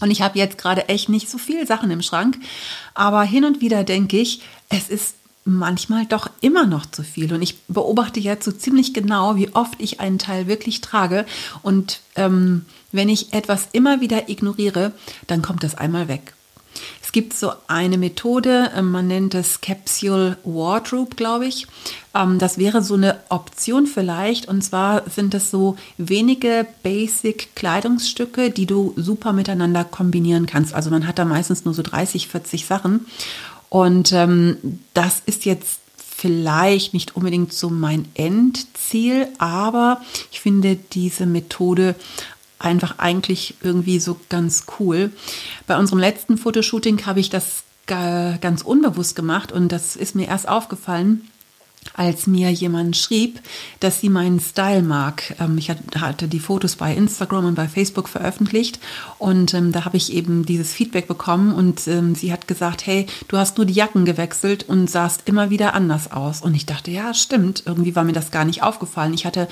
Und 0.00 0.11
ich 0.11 0.21
habe 0.21 0.39
jetzt 0.39 0.59
gerade 0.59 0.89
echt 0.89 1.09
nicht 1.09 1.31
so 1.31 1.39
viele 1.39 1.67
Sachen 1.67 1.91
im 1.91 2.03
Schrank, 2.03 2.39
aber 2.95 3.23
hin 3.23 3.45
und 3.45 3.61
wieder 3.61 3.85
denke 3.85 4.19
ich, 4.19 4.43
es 4.69 4.89
ist 4.89 5.15
manchmal 5.44 6.06
doch 6.06 6.30
immer 6.40 6.66
noch 6.66 6.87
zu 6.87 7.02
viel. 7.02 7.32
Und 7.32 7.42
ich 7.42 7.59
beobachte 7.68 8.20
jetzt 8.20 8.44
so 8.44 8.52
ziemlich 8.52 8.94
genau, 8.94 9.37
wie 9.37 9.54
oft 9.54 9.80
ich 9.80 10.00
einen 10.00 10.18
Teil 10.18 10.47
wirklich 10.47 10.80
trage. 10.80 11.26
Und 11.62 12.00
ähm, 12.16 12.64
wenn 12.92 13.09
ich 13.09 13.32
etwas 13.32 13.68
immer 13.73 14.00
wieder 14.00 14.28
ignoriere, 14.28 14.92
dann 15.26 15.42
kommt 15.42 15.62
das 15.62 15.76
einmal 15.76 16.09
weg. 16.09 16.35
Es 17.02 17.12
gibt 17.12 17.35
so 17.35 17.52
eine 17.66 17.99
Methode, 17.99 18.70
ähm, 18.76 18.92
man 18.92 19.09
nennt 19.09 19.35
es 19.35 19.61
Capsule 19.61 20.37
Wardrobe, 20.44 21.16
glaube 21.16 21.47
ich. 21.47 21.66
Ähm, 22.14 22.38
das 22.38 22.59
wäre 22.59 22.82
so 22.82 22.94
eine 22.94 23.18
Option 23.28 23.87
vielleicht. 23.87 24.47
Und 24.47 24.62
zwar 24.62 25.09
sind 25.11 25.35
das 25.35 25.50
so 25.50 25.76
wenige 25.99 26.66
Basic-Kleidungsstücke, 26.85 28.50
die 28.50 28.66
du 28.66 28.94
super 28.97 29.32
miteinander 29.32 29.85
kombinieren 29.85 30.47
kannst. 30.47 30.73
Also 30.73 30.90
man 30.90 31.06
hat 31.06 31.18
da 31.18 31.25
meistens 31.25 31.64
nur 31.64 31.75
so 31.75 31.82
30, 31.82 32.28
40 32.28 32.66
Sachen. 32.66 33.06
Und 33.71 34.12
ähm, 34.12 34.81
das 34.93 35.23
ist 35.25 35.47
jetzt 35.47 35.81
vielleicht 35.97 36.93
nicht 36.93 37.17
unbedingt 37.17 37.55
so 37.55 37.71
mein 37.71 38.07
Endziel, 38.15 39.29
aber 39.39 40.03
ich 40.31 40.41
finde 40.41 40.77
diese 40.77 41.25
Methode 41.25 41.95
einfach 42.59 42.99
eigentlich 42.99 43.55
irgendwie 43.62 43.99
so 44.00 44.21
ganz 44.29 44.67
cool. 44.79 45.12
Bei 45.67 45.79
unserem 45.79 45.99
letzten 45.99 46.37
Fotoshooting 46.37 47.07
habe 47.07 47.21
ich 47.21 47.31
das 47.31 47.62
ganz 47.87 48.62
unbewusst 48.62 49.17
gemacht 49.17 49.50
und 49.50 49.73
das 49.73 49.97
ist 49.97 50.15
mir 50.15 50.29
erst 50.29 50.49
aufgefallen, 50.49 51.29
als 51.94 52.26
mir 52.26 52.50
jemand 52.50 52.96
schrieb, 52.96 53.40
dass 53.80 54.00
sie 54.00 54.08
meinen 54.08 54.38
Style 54.38 54.82
mag. 54.82 55.34
Ähm, 55.40 55.58
ich 55.58 55.70
hatte 55.70 56.28
die 56.28 56.40
Fotos 56.40 56.76
bei 56.76 56.94
Instagram 56.94 57.46
und 57.46 57.54
bei 57.54 57.68
Facebook 57.68 58.08
veröffentlicht 58.08 58.78
und 59.18 59.54
ähm, 59.54 59.72
da 59.72 59.84
habe 59.84 59.96
ich 59.96 60.12
eben 60.12 60.44
dieses 60.44 60.72
Feedback 60.72 61.08
bekommen 61.08 61.52
und 61.52 61.87
ähm, 61.88 62.14
sie 62.14 62.32
hat 62.32 62.46
gesagt, 62.46 62.87
hey, 62.87 63.06
du 63.28 63.37
hast 63.37 63.56
nur 63.56 63.66
die 63.66 63.75
Jacken 63.75 64.04
gewechselt 64.04 64.68
und 64.68 64.88
sahst 64.88 65.22
immer 65.25 65.50
wieder 65.50 65.75
anders 65.75 66.12
aus. 66.12 66.42
Und 66.42 66.54
ich 66.54 66.66
dachte, 66.66 66.90
ja, 66.90 67.12
stimmt, 67.14 67.64
irgendwie 67.66 67.96
war 67.96 68.04
mir 68.04 68.12
das 68.12 68.30
gar 68.30 68.44
nicht 68.44 68.62
aufgefallen. 68.62 69.14
Ich 69.14 69.26
hatte 69.26 69.49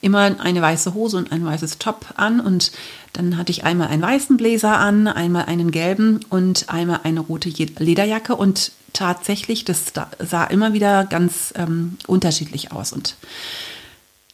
immer 0.00 0.40
eine 0.40 0.62
weiße 0.62 0.94
Hose 0.94 1.16
und 1.16 1.32
ein 1.32 1.44
weißes 1.44 1.78
Top 1.78 2.06
an 2.16 2.40
und 2.40 2.72
dann 3.12 3.36
hatte 3.36 3.52
ich 3.52 3.64
einmal 3.64 3.88
einen 3.88 4.02
weißen 4.02 4.36
Bläser 4.36 4.78
an, 4.78 5.06
einmal 5.06 5.44
einen 5.44 5.70
gelben 5.70 6.20
und 6.30 6.68
einmal 6.68 7.00
eine 7.04 7.20
rote 7.20 7.50
Lederjacke 7.50 8.34
und 8.34 8.72
tatsächlich, 8.92 9.64
das 9.64 9.92
sah 10.18 10.44
immer 10.44 10.72
wieder 10.72 11.04
ganz 11.04 11.52
ähm, 11.56 11.96
unterschiedlich 12.06 12.72
aus. 12.72 12.92
Und 12.92 13.16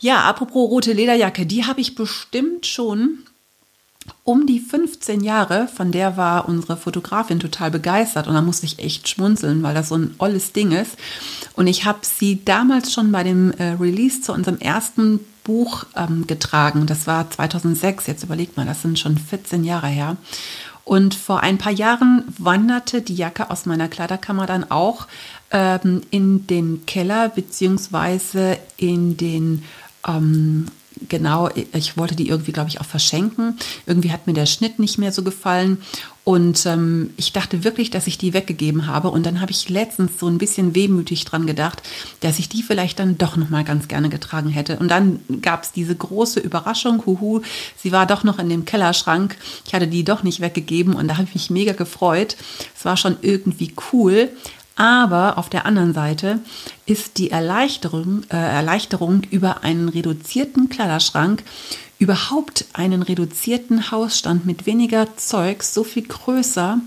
ja, 0.01 0.23
apropos 0.23 0.71
rote 0.71 0.93
Lederjacke, 0.93 1.47
die 1.47 1.65
habe 1.65 1.81
ich 1.81 1.95
bestimmt 1.95 2.67
schon 2.67 3.21
um 4.25 4.47
die 4.47 4.61
15 4.61 5.23
Jahre, 5.23 5.69
von 5.69 5.93
der 5.93 6.17
war 6.17 6.49
unsere 6.49 6.77
Fotografin 6.77 7.41
total 7.41 7.71
begeistert 7.71 8.27
und 8.27 8.35
da 8.35 8.43
musste 8.43 8.67
ich 8.67 8.79
echt 8.79 9.09
schmunzeln, 9.09 9.63
weil 9.63 9.75
das 9.75 9.89
so 9.89 9.97
ein 9.97 10.15
olles 10.19 10.53
Ding 10.53 10.73
ist. 10.73 10.97
Und 11.55 11.67
ich 11.67 11.85
habe 11.85 12.01
sie 12.03 12.45
damals 12.45 12.93
schon 12.93 13.13
bei 13.13 13.23
dem 13.23 13.53
äh, 13.53 13.73
Release 13.73 14.21
zu 14.23 14.33
unserem 14.33 14.59
ersten 14.59 15.21
Buch 15.45 15.87
ähm, 15.97 16.27
getragen. 16.27 16.87
Das 16.87 17.07
war 17.07 17.31
2006, 17.31 18.07
jetzt 18.07 18.23
überlegt 18.23 18.57
mal, 18.57 18.67
das 18.67 18.83
sind 18.83 18.99
schon 18.99 19.17
14 19.17 19.65
Jahre 19.65 19.89
her. 19.89 20.17
Und 20.89 21.15
vor 21.15 21.41
ein 21.41 21.59
paar 21.59 21.71
Jahren 21.71 22.25
wanderte 22.39 23.03
die 23.03 23.15
Jacke 23.15 23.51
aus 23.51 23.67
meiner 23.67 23.89
Kleiderkammer 23.89 24.47
dann 24.47 24.71
auch 24.71 25.07
ähm, 25.51 26.01
in 26.11 26.47
den 26.47 26.87
Keller 26.87 27.29
beziehungsweise 27.29 28.57
in 28.79 29.19
den 29.19 29.65
ähm, 30.07 30.69
genau, 31.07 31.51
ich 31.75 31.99
wollte 31.99 32.17
die 32.17 32.31
irgendwie, 32.31 32.53
glaube 32.53 32.71
ich, 32.71 32.81
auch 32.81 32.87
verschenken. 32.87 33.59
Irgendwie 33.85 34.13
hat 34.13 34.27
mir 34.27 34.33
der 34.33 34.47
Schnitt 34.47 34.79
nicht 34.79 34.97
mehr 34.97 35.13
so 35.13 35.23
gefallen. 35.23 35.83
Und 36.29 36.67
ähm, 36.67 37.09
ich 37.17 37.33
dachte 37.33 37.65
wirklich, 37.65 37.89
dass 37.89 38.07
ich 38.07 38.19
die 38.19 38.35
weggegeben 38.35 38.87
habe. 38.87 39.09
Und 39.09 39.25
dann 39.25 39.41
habe 39.41 39.51
ich 39.51 39.71
letztens 39.71 40.21
so 40.21 40.27
ein 40.27 40.37
bisschen 40.37 40.75
wehmütig 40.75 41.25
dran 41.25 41.47
gedacht, 41.47 41.83
dass 42.21 42.39
ich 42.39 42.51
die 42.51 42.63
vielleicht 42.63 42.99
dann 42.99 43.17
doch 43.17 43.39
noch 43.39 43.49
mal 43.49 43.65
ganz 43.65 43.89
gerne 43.89 44.11
getragen 44.11 44.51
hätte. 44.51 44.77
Und 44.77 44.91
dann 44.91 45.21
gab 45.41 45.63
es 45.63 45.73
diese 45.73 45.97
große 45.97 46.39
Überraschung, 46.41 47.07
huhu, 47.07 47.41
sie 47.79 47.93
war 47.93 48.05
doch 48.05 48.25
noch 48.25 48.39
in 48.39 48.51
dem 48.51 48.67
Kellerschrank. 48.67 49.39
Ich 49.65 49.73
hatte 49.73 49.87
die 49.87 50.05
doch 50.05 50.23
nicht 50.23 50.41
weggegeben 50.41 50.97
und 50.97 51.09
da 51.09 51.17
habe 51.17 51.27
ich 51.29 51.35
mich 51.35 51.49
mega 51.49 51.73
gefreut. 51.73 52.37
Es 52.77 52.85
war 52.85 52.99
schon 52.99 53.17
irgendwie 53.23 53.73
cool. 53.91 54.29
Aber 54.77 55.39
auf 55.39 55.49
der 55.49 55.65
anderen 55.65 55.95
Seite 55.95 56.41
ist 56.85 57.17
die 57.17 57.31
Erleichterung, 57.31 58.25
äh, 58.29 58.37
Erleichterung 58.37 59.23
über 59.31 59.65
einen 59.65 59.89
reduzierten 59.89 60.69
Kleiderschrank, 60.69 61.43
überhaupt 61.99 62.67
einen 62.73 63.03
reduzierten 63.03 63.91
Hausstand 63.91 64.47
mit 64.47 64.67
weniger 64.67 65.17
Zeugs 65.17 65.75
so 65.75 65.85
viel 65.85 66.05
größer 66.05 66.81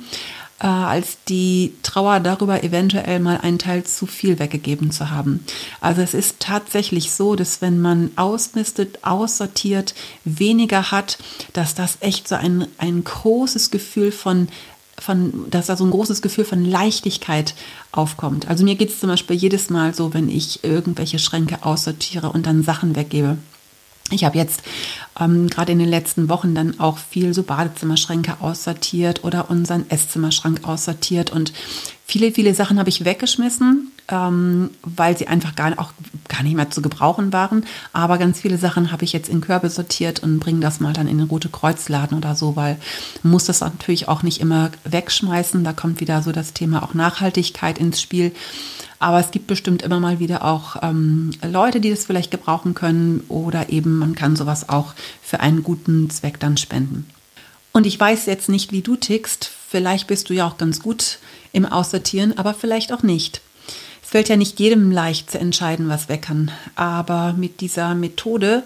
äh, 0.62 0.68
als 0.68 1.18
die 1.28 1.74
Trauer 1.84 2.20
darüber, 2.20 2.64
eventuell 2.64 3.20
mal 3.20 3.38
einen 3.38 3.60
Teil 3.60 3.84
zu 3.84 4.06
viel 4.06 4.40
weggegeben 4.40 4.92
zu 4.92 5.10
haben. 5.10 5.44
Also 5.82 6.02
es 6.02 6.14
ist 6.14 6.40
tatsächlich 6.40 7.12
so, 7.12 7.36
dass 7.36 7.62
wenn 7.62 7.82
man 7.82 8.12
ausmistet, 8.16 9.00
aussortiert, 9.04 9.96
weniger 10.24 10.92
hat, 10.92 11.18
dass 11.54 11.76
das 11.76 11.98
echt 12.00 12.28
so 12.28 12.36
ein, 12.36 12.68
ein 12.78 13.04
großes 13.04 13.72
Gefühl 13.72 14.12
von 14.12 14.48
von, 15.00 15.50
dass 15.50 15.66
da 15.66 15.76
so 15.76 15.84
ein 15.84 15.90
großes 15.90 16.22
Gefühl 16.22 16.46
von 16.46 16.64
Leichtigkeit 16.64 17.56
aufkommt. 17.92 18.48
Also 18.48 18.64
mir 18.64 18.76
geht 18.76 18.90
es 18.90 19.00
zum 19.00 19.10
Beispiel 19.10 19.36
jedes 19.36 19.72
Mal 19.72 19.96
so, 19.96 20.14
wenn 20.14 20.30
ich 20.30 20.64
irgendwelche 20.64 21.18
Schränke 21.18 21.66
aussortiere 21.66 22.30
und 22.30 22.46
dann 22.46 22.62
Sachen 22.62 22.96
weggebe. 22.96 23.40
Ich 24.12 24.24
habe 24.26 24.38
jetzt 24.38 24.62
ähm, 25.20 25.48
gerade 25.48 25.72
in 25.72 25.80
den 25.80 25.90
letzten 25.90 26.30
Wochen 26.30 26.54
dann 26.54 26.80
auch 26.80 26.98
viel 26.98 27.34
so 27.34 27.44
Badezimmerschränke 27.44 28.36
aussortiert 28.42 29.24
oder 29.24 29.50
unseren 29.50 29.90
Esszimmerschrank 29.90 30.62
aussortiert 30.64 31.32
und 31.32 31.54
viele, 32.06 32.32
viele 32.32 32.54
Sachen 32.54 32.78
habe 32.78 32.90
ich 32.90 33.06
weggeschmissen, 33.06 33.92
ähm, 34.10 34.72
weil 34.84 35.18
sie 35.18 35.28
einfach 35.28 35.56
gar, 35.56 35.80
auch 35.80 35.94
gar 36.28 36.44
nicht 36.44 36.56
mehr 36.56 36.70
zu 36.70 36.82
gebrauchen 36.82 37.32
waren. 37.32 37.66
Aber 37.94 38.18
ganz 38.18 38.42
viele 38.42 38.58
Sachen 38.58 38.92
habe 38.92 39.06
ich 39.06 39.14
jetzt 39.14 39.30
in 39.30 39.40
Körbe 39.40 39.70
sortiert 39.70 40.22
und 40.22 40.40
bringe 40.40 40.60
das 40.60 40.82
mal 40.82 40.92
dann 40.92 41.08
in 41.08 41.18
den 41.18 41.28
Rote 41.28 41.48
Kreuzladen 41.48 42.18
oder 42.18 42.36
so, 42.36 42.58
weil 42.58 42.78
man 43.24 43.32
muss 43.32 43.46
das 43.46 43.62
natürlich 43.62 44.10
auch 44.10 44.24
nicht 44.24 44.42
immer 44.42 44.72
wegschmeißen. 44.84 45.64
Da 45.64 45.72
kommt 45.72 46.02
wieder 46.02 46.22
so 46.22 46.34
das 46.34 46.54
Thema 46.54 46.84
auch 46.84 46.94
Nachhaltigkeit 46.94 47.80
ins 47.80 48.02
Spiel. 48.02 48.34
Aber 49.02 49.20
es 49.20 49.32
gibt 49.32 49.48
bestimmt 49.48 49.82
immer 49.82 50.00
mal 50.00 50.20
wieder 50.20 50.46
auch 50.46 50.76
ähm, 50.84 51.32
Leute, 51.44 51.82
die 51.82 51.90
das 51.90 52.06
vielleicht 52.06 52.30
gebrauchen 52.30 52.76
können 52.76 53.24
oder 53.30 53.70
eben 53.70 53.98
man 53.98 54.14
kann 54.14 54.36
sowas 54.36 54.70
auch 54.70 54.94
für 55.24 55.40
einen 55.40 55.64
guten 55.64 56.12
Zweck 56.12 56.40
dann 56.40 56.56
spenden. 56.56 57.10
Und 57.72 57.88
ich 57.88 58.00
weiß 58.00 58.28
jetzt 58.28 58.48
nicht, 58.48 58.72
wie 58.72 58.82
du 58.82 58.96
tickst. 58.96 59.50
Vielleicht 59.70 60.06
bist 60.06 60.30
du 60.30 60.36
ja 60.36 60.48
auch 60.48 60.60
ganz 60.60 60.82
gut 60.82 61.18
im 61.52 61.66
Aussortieren, 61.66 62.38
aber 62.38 62.54
vielleicht 62.54 62.94
auch 62.94 63.02
nicht. 63.02 63.42
Es 64.04 64.10
fällt 64.12 64.30
ja 64.30 64.36
nicht 64.36 64.60
jedem 64.60 64.92
leicht 64.92 65.32
zu 65.32 65.40
entscheiden, 65.40 65.90
was 65.90 66.08
weg 66.08 66.22
kann. 66.22 66.52
Aber 66.76 67.34
mit 67.34 67.60
dieser 67.60 67.96
Methode, 67.96 68.62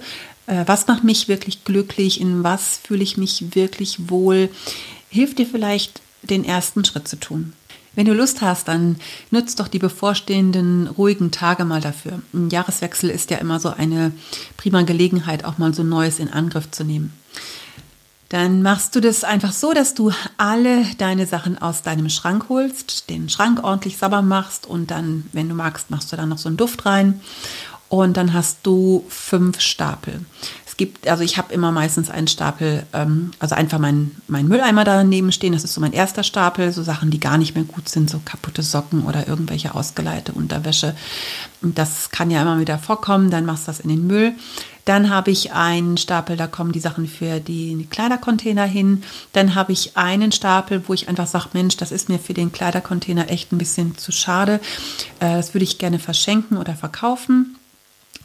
äh, 0.48 0.66
was 0.66 0.86
macht 0.88 1.06
mich 1.06 1.30
wirklich 1.30 1.64
glücklich, 1.64 2.20
in 2.20 2.44
was 2.44 2.82
fühle 2.84 3.04
ich 3.04 3.16
mich 3.16 3.56
wirklich 3.56 4.10
wohl, 4.10 4.50
hilft 5.10 5.40
dir 5.40 5.48
vielleicht, 5.48 6.02
den 6.24 6.44
ersten 6.44 6.84
Schritt 6.84 7.08
zu 7.08 7.20
tun. 7.20 7.54
Wenn 7.96 8.06
du 8.06 8.14
Lust 8.14 8.42
hast, 8.42 8.68
dann 8.68 8.98
nutzt 9.32 9.60
doch 9.60 9.68
die 9.68 9.80
bevorstehenden 9.80 10.88
ruhigen 10.88 11.32
Tage 11.32 11.66
mal 11.66 11.82
dafür. 11.82 12.22
Ein 12.34 12.50
Jahreswechsel 12.50 13.10
ist 13.10 13.32
ja 13.32 13.38
immer 13.38 13.60
so 13.60 13.70
eine 13.70 14.12
prima 14.58 14.82
Gelegenheit, 14.82 15.46
auch 15.46 15.58
mal 15.58 15.74
so 15.74 15.84
Neues 15.84 16.20
in 16.20 16.30
Angriff 16.30 16.70
zu 16.72 16.84
nehmen. 16.84 17.14
Dann 18.30 18.64
machst 18.64 18.96
du 18.96 19.02
das 19.02 19.24
einfach 19.24 19.54
so, 19.54 19.72
dass 19.72 19.94
du 19.94 20.12
alle 20.38 20.84
deine 20.98 21.26
Sachen 21.26 21.58
aus 21.58 21.84
deinem 21.84 22.10
Schrank 22.10 22.50
holst, 22.50 23.10
den 23.10 23.30
Schrank 23.30 23.64
ordentlich 23.64 23.98
sauber 23.98 24.22
machst 24.22 24.66
und 24.66 24.92
dann, 24.92 25.26
wenn 25.32 25.48
du 25.48 25.56
magst, 25.56 25.92
machst 25.92 26.12
du 26.12 26.18
da 26.18 26.26
noch 26.26 26.40
so 26.40 26.50
einen 26.50 26.58
Duft 26.58 26.86
rein. 26.86 27.22
Und 27.88 28.18
dann 28.18 28.34
hast 28.34 28.60
du 28.64 29.06
fünf 29.10 29.62
Stapel 29.62 30.26
gibt, 30.78 31.08
also 31.08 31.24
ich 31.24 31.38
habe 31.38 31.54
immer 31.54 31.72
meistens 31.72 32.10
einen 32.10 32.28
Stapel, 32.28 32.86
ähm, 32.94 33.32
also 33.40 33.56
einfach 33.56 33.80
meinen 33.80 34.22
mein 34.28 34.48
Mülleimer 34.48 34.84
daneben 34.84 35.32
stehen. 35.32 35.54
Das 35.54 35.64
ist 35.64 35.74
so 35.74 35.82
mein 35.82 35.94
erster 35.94 36.24
Stapel, 36.24 36.72
so 36.72 36.84
Sachen, 36.84 37.12
die 37.12 37.20
gar 37.20 37.38
nicht 37.38 37.56
mehr 37.56 37.64
gut 37.64 37.88
sind, 37.88 38.10
so 38.10 38.20
kaputte 38.24 38.62
Socken 38.62 39.04
oder 39.06 39.28
irgendwelche 39.28 39.74
ausgeleitete 39.74 40.34
Unterwäsche. 40.34 40.96
Das 41.62 42.10
kann 42.12 42.30
ja 42.32 42.42
immer 42.42 42.60
wieder 42.60 42.78
vorkommen. 42.78 43.30
Dann 43.30 43.46
machst 43.46 43.64
du 43.64 43.72
das 43.72 43.80
in 43.80 43.90
den 43.90 44.06
Müll. 44.06 44.34
Dann 44.84 45.10
habe 45.10 45.32
ich 45.32 45.52
einen 45.52 45.98
Stapel, 45.98 46.38
da 46.38 46.46
kommen 46.46 46.72
die 46.72 46.80
Sachen 46.80 47.08
für 47.08 47.40
die 47.40 47.88
Kleidercontainer 47.90 48.66
hin. 48.66 49.02
Dann 49.34 49.56
habe 49.56 49.72
ich 49.72 49.98
einen 49.98 50.32
Stapel, 50.32 50.84
wo 50.88 50.94
ich 50.94 51.10
einfach 51.10 51.26
sage, 51.26 51.50
Mensch, 51.54 51.76
das 51.78 51.92
ist 51.92 52.08
mir 52.08 52.20
für 52.20 52.36
den 52.36 52.52
Kleidercontainer 52.52 53.32
echt 53.32 53.52
ein 53.52 53.58
bisschen 53.58 53.98
zu 53.98 54.12
schade. 54.12 54.60
Äh, 55.20 55.38
das 55.38 55.54
würde 55.56 55.64
ich 55.64 55.80
gerne 55.80 55.98
verschenken 55.98 56.58
oder 56.58 56.76
verkaufen. 56.76 57.56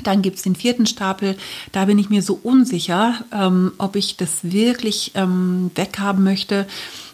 Dann 0.05 0.23
gibt 0.23 0.37
es 0.37 0.43
den 0.43 0.57
vierten 0.57 0.87
Stapel. 0.87 1.37
Da 1.73 1.85
bin 1.85 1.99
ich 1.99 2.11
mir 2.11 2.23
so 2.23 2.39
unsicher, 2.43 3.15
ähm, 3.33 3.73
ob 3.79 3.97
ich 3.97 4.17
das 4.17 4.39
wirklich 4.43 5.13
ähm, 5.15 5.71
weghaben 5.75 6.25
möchte. 6.25 6.67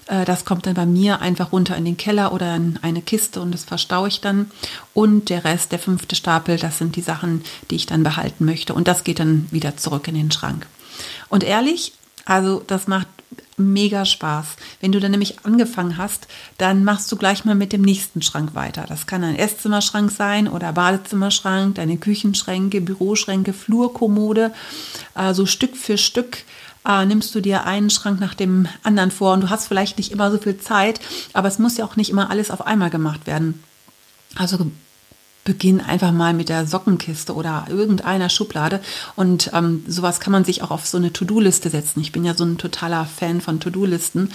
Äh, 0.07 0.25
das 0.25 0.44
kommt 0.44 0.66
dann 0.66 0.75
bei 0.75 0.87
mir 0.87 1.20
einfach 1.20 1.53
runter 1.53 1.77
in 1.77 1.85
den 1.85 1.96
Keller 1.96 2.33
oder 2.33 2.55
in 2.57 2.79
eine 2.83 3.03
Kiste 3.03 3.40
und 3.40 3.53
das 3.53 3.64
verstaue 3.64 4.09
ich 4.09 4.20
dann. 4.20 4.51
Und 4.94 5.29
der 5.29 5.44
Rest, 5.44 5.72
der 5.72 5.79
fünfte 5.79 6.16
Stapel, 6.16 6.59
das 6.59 6.79
sind 6.79 6.96
die 6.96 7.03
Sachen, 7.03 7.42
die 7.70 7.77
ich 7.77 7.87
dann 7.87 8.03
behalten 8.03 8.44
möchte. 8.44 8.75
Und 8.75 8.88
das 8.88 9.05
geht 9.05 9.18
dann 9.18 9.46
wieder 9.51 9.77
zurück 9.77 10.09
in 10.09 10.14
den 10.14 10.31
Schrank. 10.31 10.66
Und 11.29 11.44
ehrlich, 11.44 11.92
also 12.26 12.62
das 12.66 12.86
macht 12.86 13.08
mega 13.56 14.04
Spaß. 14.04 14.56
Wenn 14.80 14.92
du 14.92 15.00
dann 15.00 15.12
nämlich 15.12 15.44
angefangen 15.44 15.96
hast, 15.96 16.28
dann 16.58 16.84
machst 16.84 17.10
du 17.10 17.16
gleich 17.16 17.44
mal 17.44 17.54
mit 17.54 17.72
dem 17.72 17.82
nächsten 17.82 18.20
Schrank 18.20 18.54
weiter. 18.54 18.84
Das 18.86 19.06
kann 19.06 19.24
ein 19.24 19.36
Esszimmerschrank 19.36 20.10
sein 20.10 20.48
oder 20.48 20.72
Badezimmerschrank, 20.72 21.76
deine 21.76 21.96
Küchenschränke, 21.96 22.82
Büroschränke, 22.82 23.54
Flurkommode. 23.54 24.52
Also 25.14 25.46
Stück 25.46 25.76
für 25.76 25.96
Stück 25.96 26.38
äh, 26.86 27.06
nimmst 27.06 27.34
du 27.34 27.40
dir 27.40 27.64
einen 27.64 27.88
Schrank 27.88 28.20
nach 28.20 28.34
dem 28.34 28.68
anderen 28.82 29.10
vor 29.10 29.32
und 29.32 29.42
du 29.42 29.50
hast 29.50 29.68
vielleicht 29.68 29.96
nicht 29.96 30.12
immer 30.12 30.30
so 30.30 30.38
viel 30.38 30.58
Zeit, 30.58 31.00
aber 31.32 31.48
es 31.48 31.58
muss 31.58 31.78
ja 31.78 31.86
auch 31.86 31.96
nicht 31.96 32.10
immer 32.10 32.30
alles 32.30 32.50
auf 32.50 32.66
einmal 32.66 32.90
gemacht 32.90 33.26
werden. 33.26 33.62
Also 34.34 34.70
beginn 35.46 35.80
einfach 35.80 36.12
mal 36.12 36.35
mit 36.35 36.50
der 36.50 36.66
Sockenkiste 36.66 37.35
oder 37.35 37.64
irgendeiner 37.70 38.28
Schublade. 38.28 38.80
Und 39.14 39.50
ähm, 39.54 39.85
sowas 39.88 40.20
kann 40.20 40.32
man 40.32 40.44
sich 40.44 40.62
auch 40.62 40.70
auf 40.70 40.87
so 40.87 40.98
eine 40.98 41.12
To-Do-Liste 41.12 41.70
setzen. 41.70 42.00
Ich 42.00 42.12
bin 42.12 42.24
ja 42.24 42.35
so 42.35 42.44
ein 42.44 42.59
totaler 42.59 43.06
Fan 43.06 43.40
von 43.40 43.61
To-Do-Listen. 43.61 44.32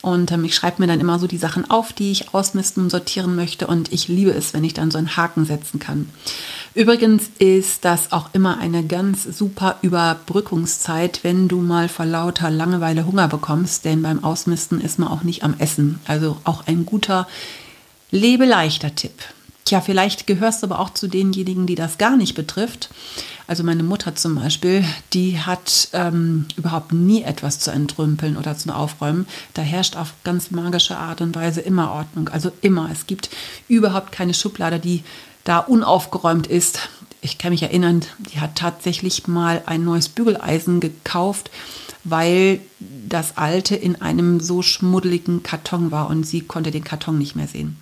Und 0.00 0.32
ähm, 0.32 0.44
ich 0.44 0.54
schreibe 0.54 0.80
mir 0.80 0.86
dann 0.86 1.00
immer 1.00 1.18
so 1.18 1.26
die 1.26 1.36
Sachen 1.36 1.68
auf, 1.70 1.92
die 1.92 2.12
ich 2.12 2.32
ausmisten 2.32 2.84
und 2.84 2.90
sortieren 2.90 3.34
möchte. 3.36 3.66
Und 3.66 3.92
ich 3.92 4.08
liebe 4.08 4.30
es, 4.30 4.54
wenn 4.54 4.64
ich 4.64 4.72
dann 4.72 4.90
so 4.90 4.98
einen 4.98 5.16
Haken 5.16 5.44
setzen 5.44 5.80
kann. 5.80 6.08
Übrigens 6.74 7.24
ist 7.38 7.84
das 7.84 8.12
auch 8.12 8.30
immer 8.32 8.58
eine 8.58 8.84
ganz 8.84 9.24
super 9.24 9.78
Überbrückungszeit, 9.82 11.24
wenn 11.24 11.48
du 11.48 11.60
mal 11.60 11.88
vor 11.88 12.06
lauter 12.06 12.50
Langeweile 12.50 13.04
Hunger 13.04 13.26
bekommst. 13.26 13.84
Denn 13.84 14.00
beim 14.02 14.22
Ausmisten 14.22 14.80
ist 14.80 15.00
man 15.00 15.08
auch 15.08 15.24
nicht 15.24 15.42
am 15.42 15.56
Essen. 15.58 15.98
Also 16.06 16.38
auch 16.44 16.68
ein 16.68 16.86
guter 16.86 17.26
Lebeleichter 18.12 18.94
Tipp. 18.94 19.12
Tja, 19.64 19.80
vielleicht 19.80 20.26
gehörst 20.26 20.62
du 20.62 20.66
aber 20.66 20.80
auch 20.80 20.90
zu 20.90 21.08
denjenigen, 21.08 21.66
die 21.66 21.76
das 21.76 21.98
gar 21.98 22.16
nicht 22.16 22.34
betrifft. 22.34 22.90
Also 23.46 23.62
meine 23.62 23.82
Mutter 23.82 24.14
zum 24.14 24.34
Beispiel, 24.34 24.84
die 25.12 25.38
hat 25.38 25.88
ähm, 25.92 26.46
überhaupt 26.56 26.92
nie 26.92 27.22
etwas 27.22 27.58
zu 27.60 27.70
entrümpeln 27.70 28.36
oder 28.36 28.56
zu 28.56 28.74
aufräumen. 28.74 29.26
Da 29.54 29.62
herrscht 29.62 29.96
auf 29.96 30.14
ganz 30.24 30.50
magische 30.50 30.96
Art 30.96 31.20
und 31.20 31.34
Weise 31.36 31.60
immer 31.60 31.92
Ordnung. 31.92 32.28
Also 32.28 32.50
immer. 32.60 32.88
Es 32.90 33.06
gibt 33.06 33.30
überhaupt 33.68 34.10
keine 34.10 34.34
Schublade, 34.34 34.80
die 34.80 35.04
da 35.44 35.58
unaufgeräumt 35.58 36.46
ist. 36.46 36.88
Ich 37.20 37.38
kann 37.38 37.52
mich 37.52 37.62
erinnern, 37.62 38.04
die 38.32 38.40
hat 38.40 38.56
tatsächlich 38.56 39.28
mal 39.28 39.62
ein 39.66 39.84
neues 39.84 40.08
Bügeleisen 40.08 40.80
gekauft, 40.80 41.50
weil 42.02 42.60
das 43.08 43.36
alte 43.36 43.76
in 43.76 44.00
einem 44.02 44.40
so 44.40 44.62
schmuddeligen 44.62 45.42
Karton 45.44 45.92
war 45.92 46.10
und 46.10 46.24
sie 46.24 46.40
konnte 46.40 46.72
den 46.72 46.82
Karton 46.82 47.18
nicht 47.18 47.36
mehr 47.36 47.46
sehen. 47.46 47.76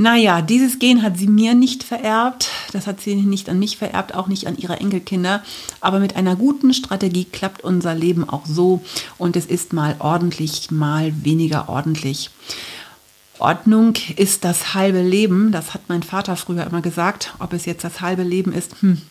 Naja, 0.00 0.40
dieses 0.40 0.78
Gen 0.78 1.02
hat 1.02 1.18
sie 1.18 1.26
mir 1.26 1.54
nicht 1.54 1.82
vererbt. 1.82 2.48
Das 2.72 2.86
hat 2.86 3.02
sie 3.02 3.16
nicht 3.16 3.50
an 3.50 3.58
mich 3.58 3.76
vererbt, 3.76 4.14
auch 4.14 4.28
nicht 4.28 4.46
an 4.46 4.56
ihre 4.56 4.80
Enkelkinder. 4.80 5.42
Aber 5.82 6.00
mit 6.00 6.16
einer 6.16 6.36
guten 6.36 6.72
Strategie 6.72 7.26
klappt 7.26 7.62
unser 7.62 7.94
Leben 7.94 8.26
auch 8.26 8.46
so. 8.46 8.82
Und 9.18 9.36
es 9.36 9.44
ist 9.44 9.74
mal 9.74 9.96
ordentlich, 9.98 10.70
mal 10.70 11.12
weniger 11.22 11.68
ordentlich. 11.68 12.30
Ordnung 13.38 13.92
ist 14.16 14.44
das 14.44 14.72
halbe 14.72 15.02
Leben. 15.02 15.52
Das 15.52 15.74
hat 15.74 15.82
mein 15.88 16.02
Vater 16.02 16.34
früher 16.36 16.66
immer 16.66 16.80
gesagt. 16.80 17.34
Ob 17.38 17.52
es 17.52 17.66
jetzt 17.66 17.84
das 17.84 18.00
halbe 18.00 18.22
Leben 18.22 18.54
ist, 18.54 18.80
hm, 18.80 19.02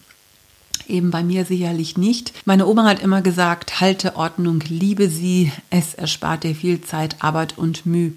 eben 0.88 1.12
bei 1.12 1.22
mir 1.22 1.46
sicherlich 1.46 2.00
nicht. 2.00 2.34
Meine 2.46 2.66
Oma 2.66 2.86
hat 2.86 3.04
immer 3.04 3.22
gesagt, 3.22 3.80
halte 3.80 4.16
Ordnung, 4.16 4.64
liebe 4.68 5.08
sie, 5.08 5.52
es 5.70 5.94
erspart 5.94 6.44
dir 6.44 6.56
viel 6.56 6.82
Zeit, 6.82 7.18
Arbeit 7.20 7.60
und 7.60 7.86
Mühe. 7.86 8.14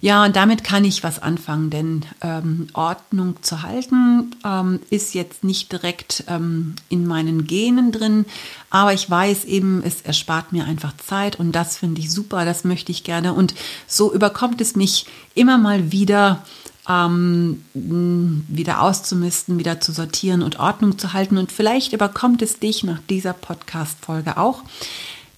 Ja, 0.00 0.24
und 0.24 0.36
damit 0.36 0.62
kann 0.62 0.84
ich 0.84 1.02
was 1.02 1.20
anfangen, 1.20 1.70
denn 1.70 2.04
ähm, 2.20 2.68
Ordnung 2.72 3.42
zu 3.42 3.62
halten 3.62 4.36
ähm, 4.44 4.78
ist 4.90 5.12
jetzt 5.12 5.42
nicht 5.42 5.72
direkt 5.72 6.22
ähm, 6.28 6.76
in 6.88 7.04
meinen 7.04 7.48
Genen 7.48 7.90
drin, 7.90 8.24
aber 8.70 8.92
ich 8.92 9.10
weiß 9.10 9.44
eben, 9.46 9.82
es 9.84 10.02
erspart 10.02 10.52
mir 10.52 10.66
einfach 10.66 10.96
Zeit 10.98 11.40
und 11.40 11.50
das 11.50 11.76
finde 11.78 12.00
ich 12.00 12.12
super, 12.12 12.44
das 12.44 12.62
möchte 12.62 12.92
ich 12.92 13.02
gerne. 13.02 13.32
Und 13.32 13.54
so 13.88 14.12
überkommt 14.12 14.60
es 14.60 14.76
mich 14.76 15.06
immer 15.34 15.58
mal 15.58 15.90
wieder, 15.90 16.44
ähm, 16.88 17.64
wieder 17.74 18.82
auszumisten, 18.82 19.58
wieder 19.58 19.80
zu 19.80 19.90
sortieren 19.90 20.42
und 20.42 20.60
Ordnung 20.60 20.96
zu 20.96 21.12
halten. 21.12 21.38
Und 21.38 21.50
vielleicht 21.50 21.92
überkommt 21.92 22.40
es 22.40 22.60
dich 22.60 22.84
nach 22.84 23.00
dieser 23.10 23.32
Podcast-Folge 23.32 24.36
auch. 24.36 24.62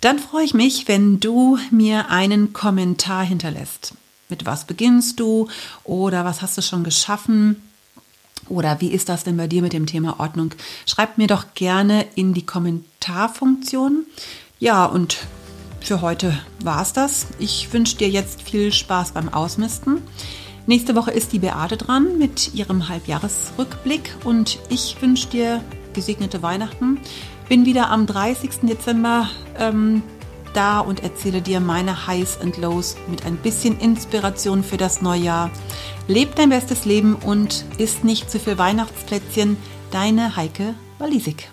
Dann 0.00 0.18
freue 0.18 0.44
ich 0.44 0.54
mich, 0.54 0.86
wenn 0.86 1.18
du 1.18 1.58
mir 1.70 2.10
einen 2.10 2.52
Kommentar 2.52 3.24
hinterlässt. 3.24 3.94
Mit 4.30 4.46
was 4.46 4.64
beginnst 4.64 5.20
du 5.20 5.48
oder 5.84 6.24
was 6.24 6.42
hast 6.42 6.56
du 6.56 6.62
schon 6.62 6.84
geschaffen? 6.84 7.56
Oder 8.48 8.80
wie 8.80 8.88
ist 8.88 9.08
das 9.08 9.22
denn 9.24 9.36
bei 9.36 9.46
dir 9.46 9.62
mit 9.62 9.72
dem 9.72 9.86
Thema 9.86 10.18
Ordnung? 10.18 10.54
Schreib 10.86 11.18
mir 11.18 11.26
doch 11.26 11.54
gerne 11.54 12.06
in 12.14 12.34
die 12.34 12.44
Kommentarfunktion. 12.44 14.06
Ja, 14.58 14.86
und 14.86 15.18
für 15.80 16.00
heute 16.00 16.38
war 16.62 16.82
es 16.82 16.92
das. 16.92 17.26
Ich 17.38 17.72
wünsche 17.72 17.96
dir 17.96 18.08
jetzt 18.08 18.42
viel 18.42 18.72
Spaß 18.72 19.12
beim 19.12 19.28
Ausmisten. 19.28 20.02
Nächste 20.66 20.94
Woche 20.94 21.10
ist 21.10 21.32
die 21.32 21.38
Beate 21.38 21.76
dran 21.76 22.18
mit 22.18 22.54
ihrem 22.54 22.88
Halbjahresrückblick 22.88 24.14
und 24.24 24.58
ich 24.68 24.96
wünsche 25.00 25.28
dir 25.28 25.64
gesegnete 25.94 26.42
Weihnachten. 26.42 27.00
Bin 27.48 27.64
wieder 27.66 27.90
am 27.90 28.06
30. 28.06 28.60
Dezember 28.62 29.28
ähm, 29.58 30.02
da 30.52 30.80
und 30.80 31.02
erzähle 31.02 31.42
dir 31.42 31.60
meine 31.60 32.06
Highs 32.06 32.40
and 32.40 32.56
Lows 32.56 32.96
mit 33.08 33.24
ein 33.24 33.36
bisschen 33.36 33.78
Inspiration 33.78 34.62
für 34.62 34.76
das 34.76 35.02
Neujahr. 35.02 35.50
Leb 36.08 36.34
dein 36.36 36.50
bestes 36.50 36.84
Leben 36.84 37.14
und 37.14 37.64
isst 37.78 38.04
nicht 38.04 38.30
zu 38.30 38.38
viel 38.38 38.58
Weihnachtsplätzchen. 38.58 39.56
Deine 39.90 40.36
Heike 40.36 40.74
Walisik. 40.98 41.50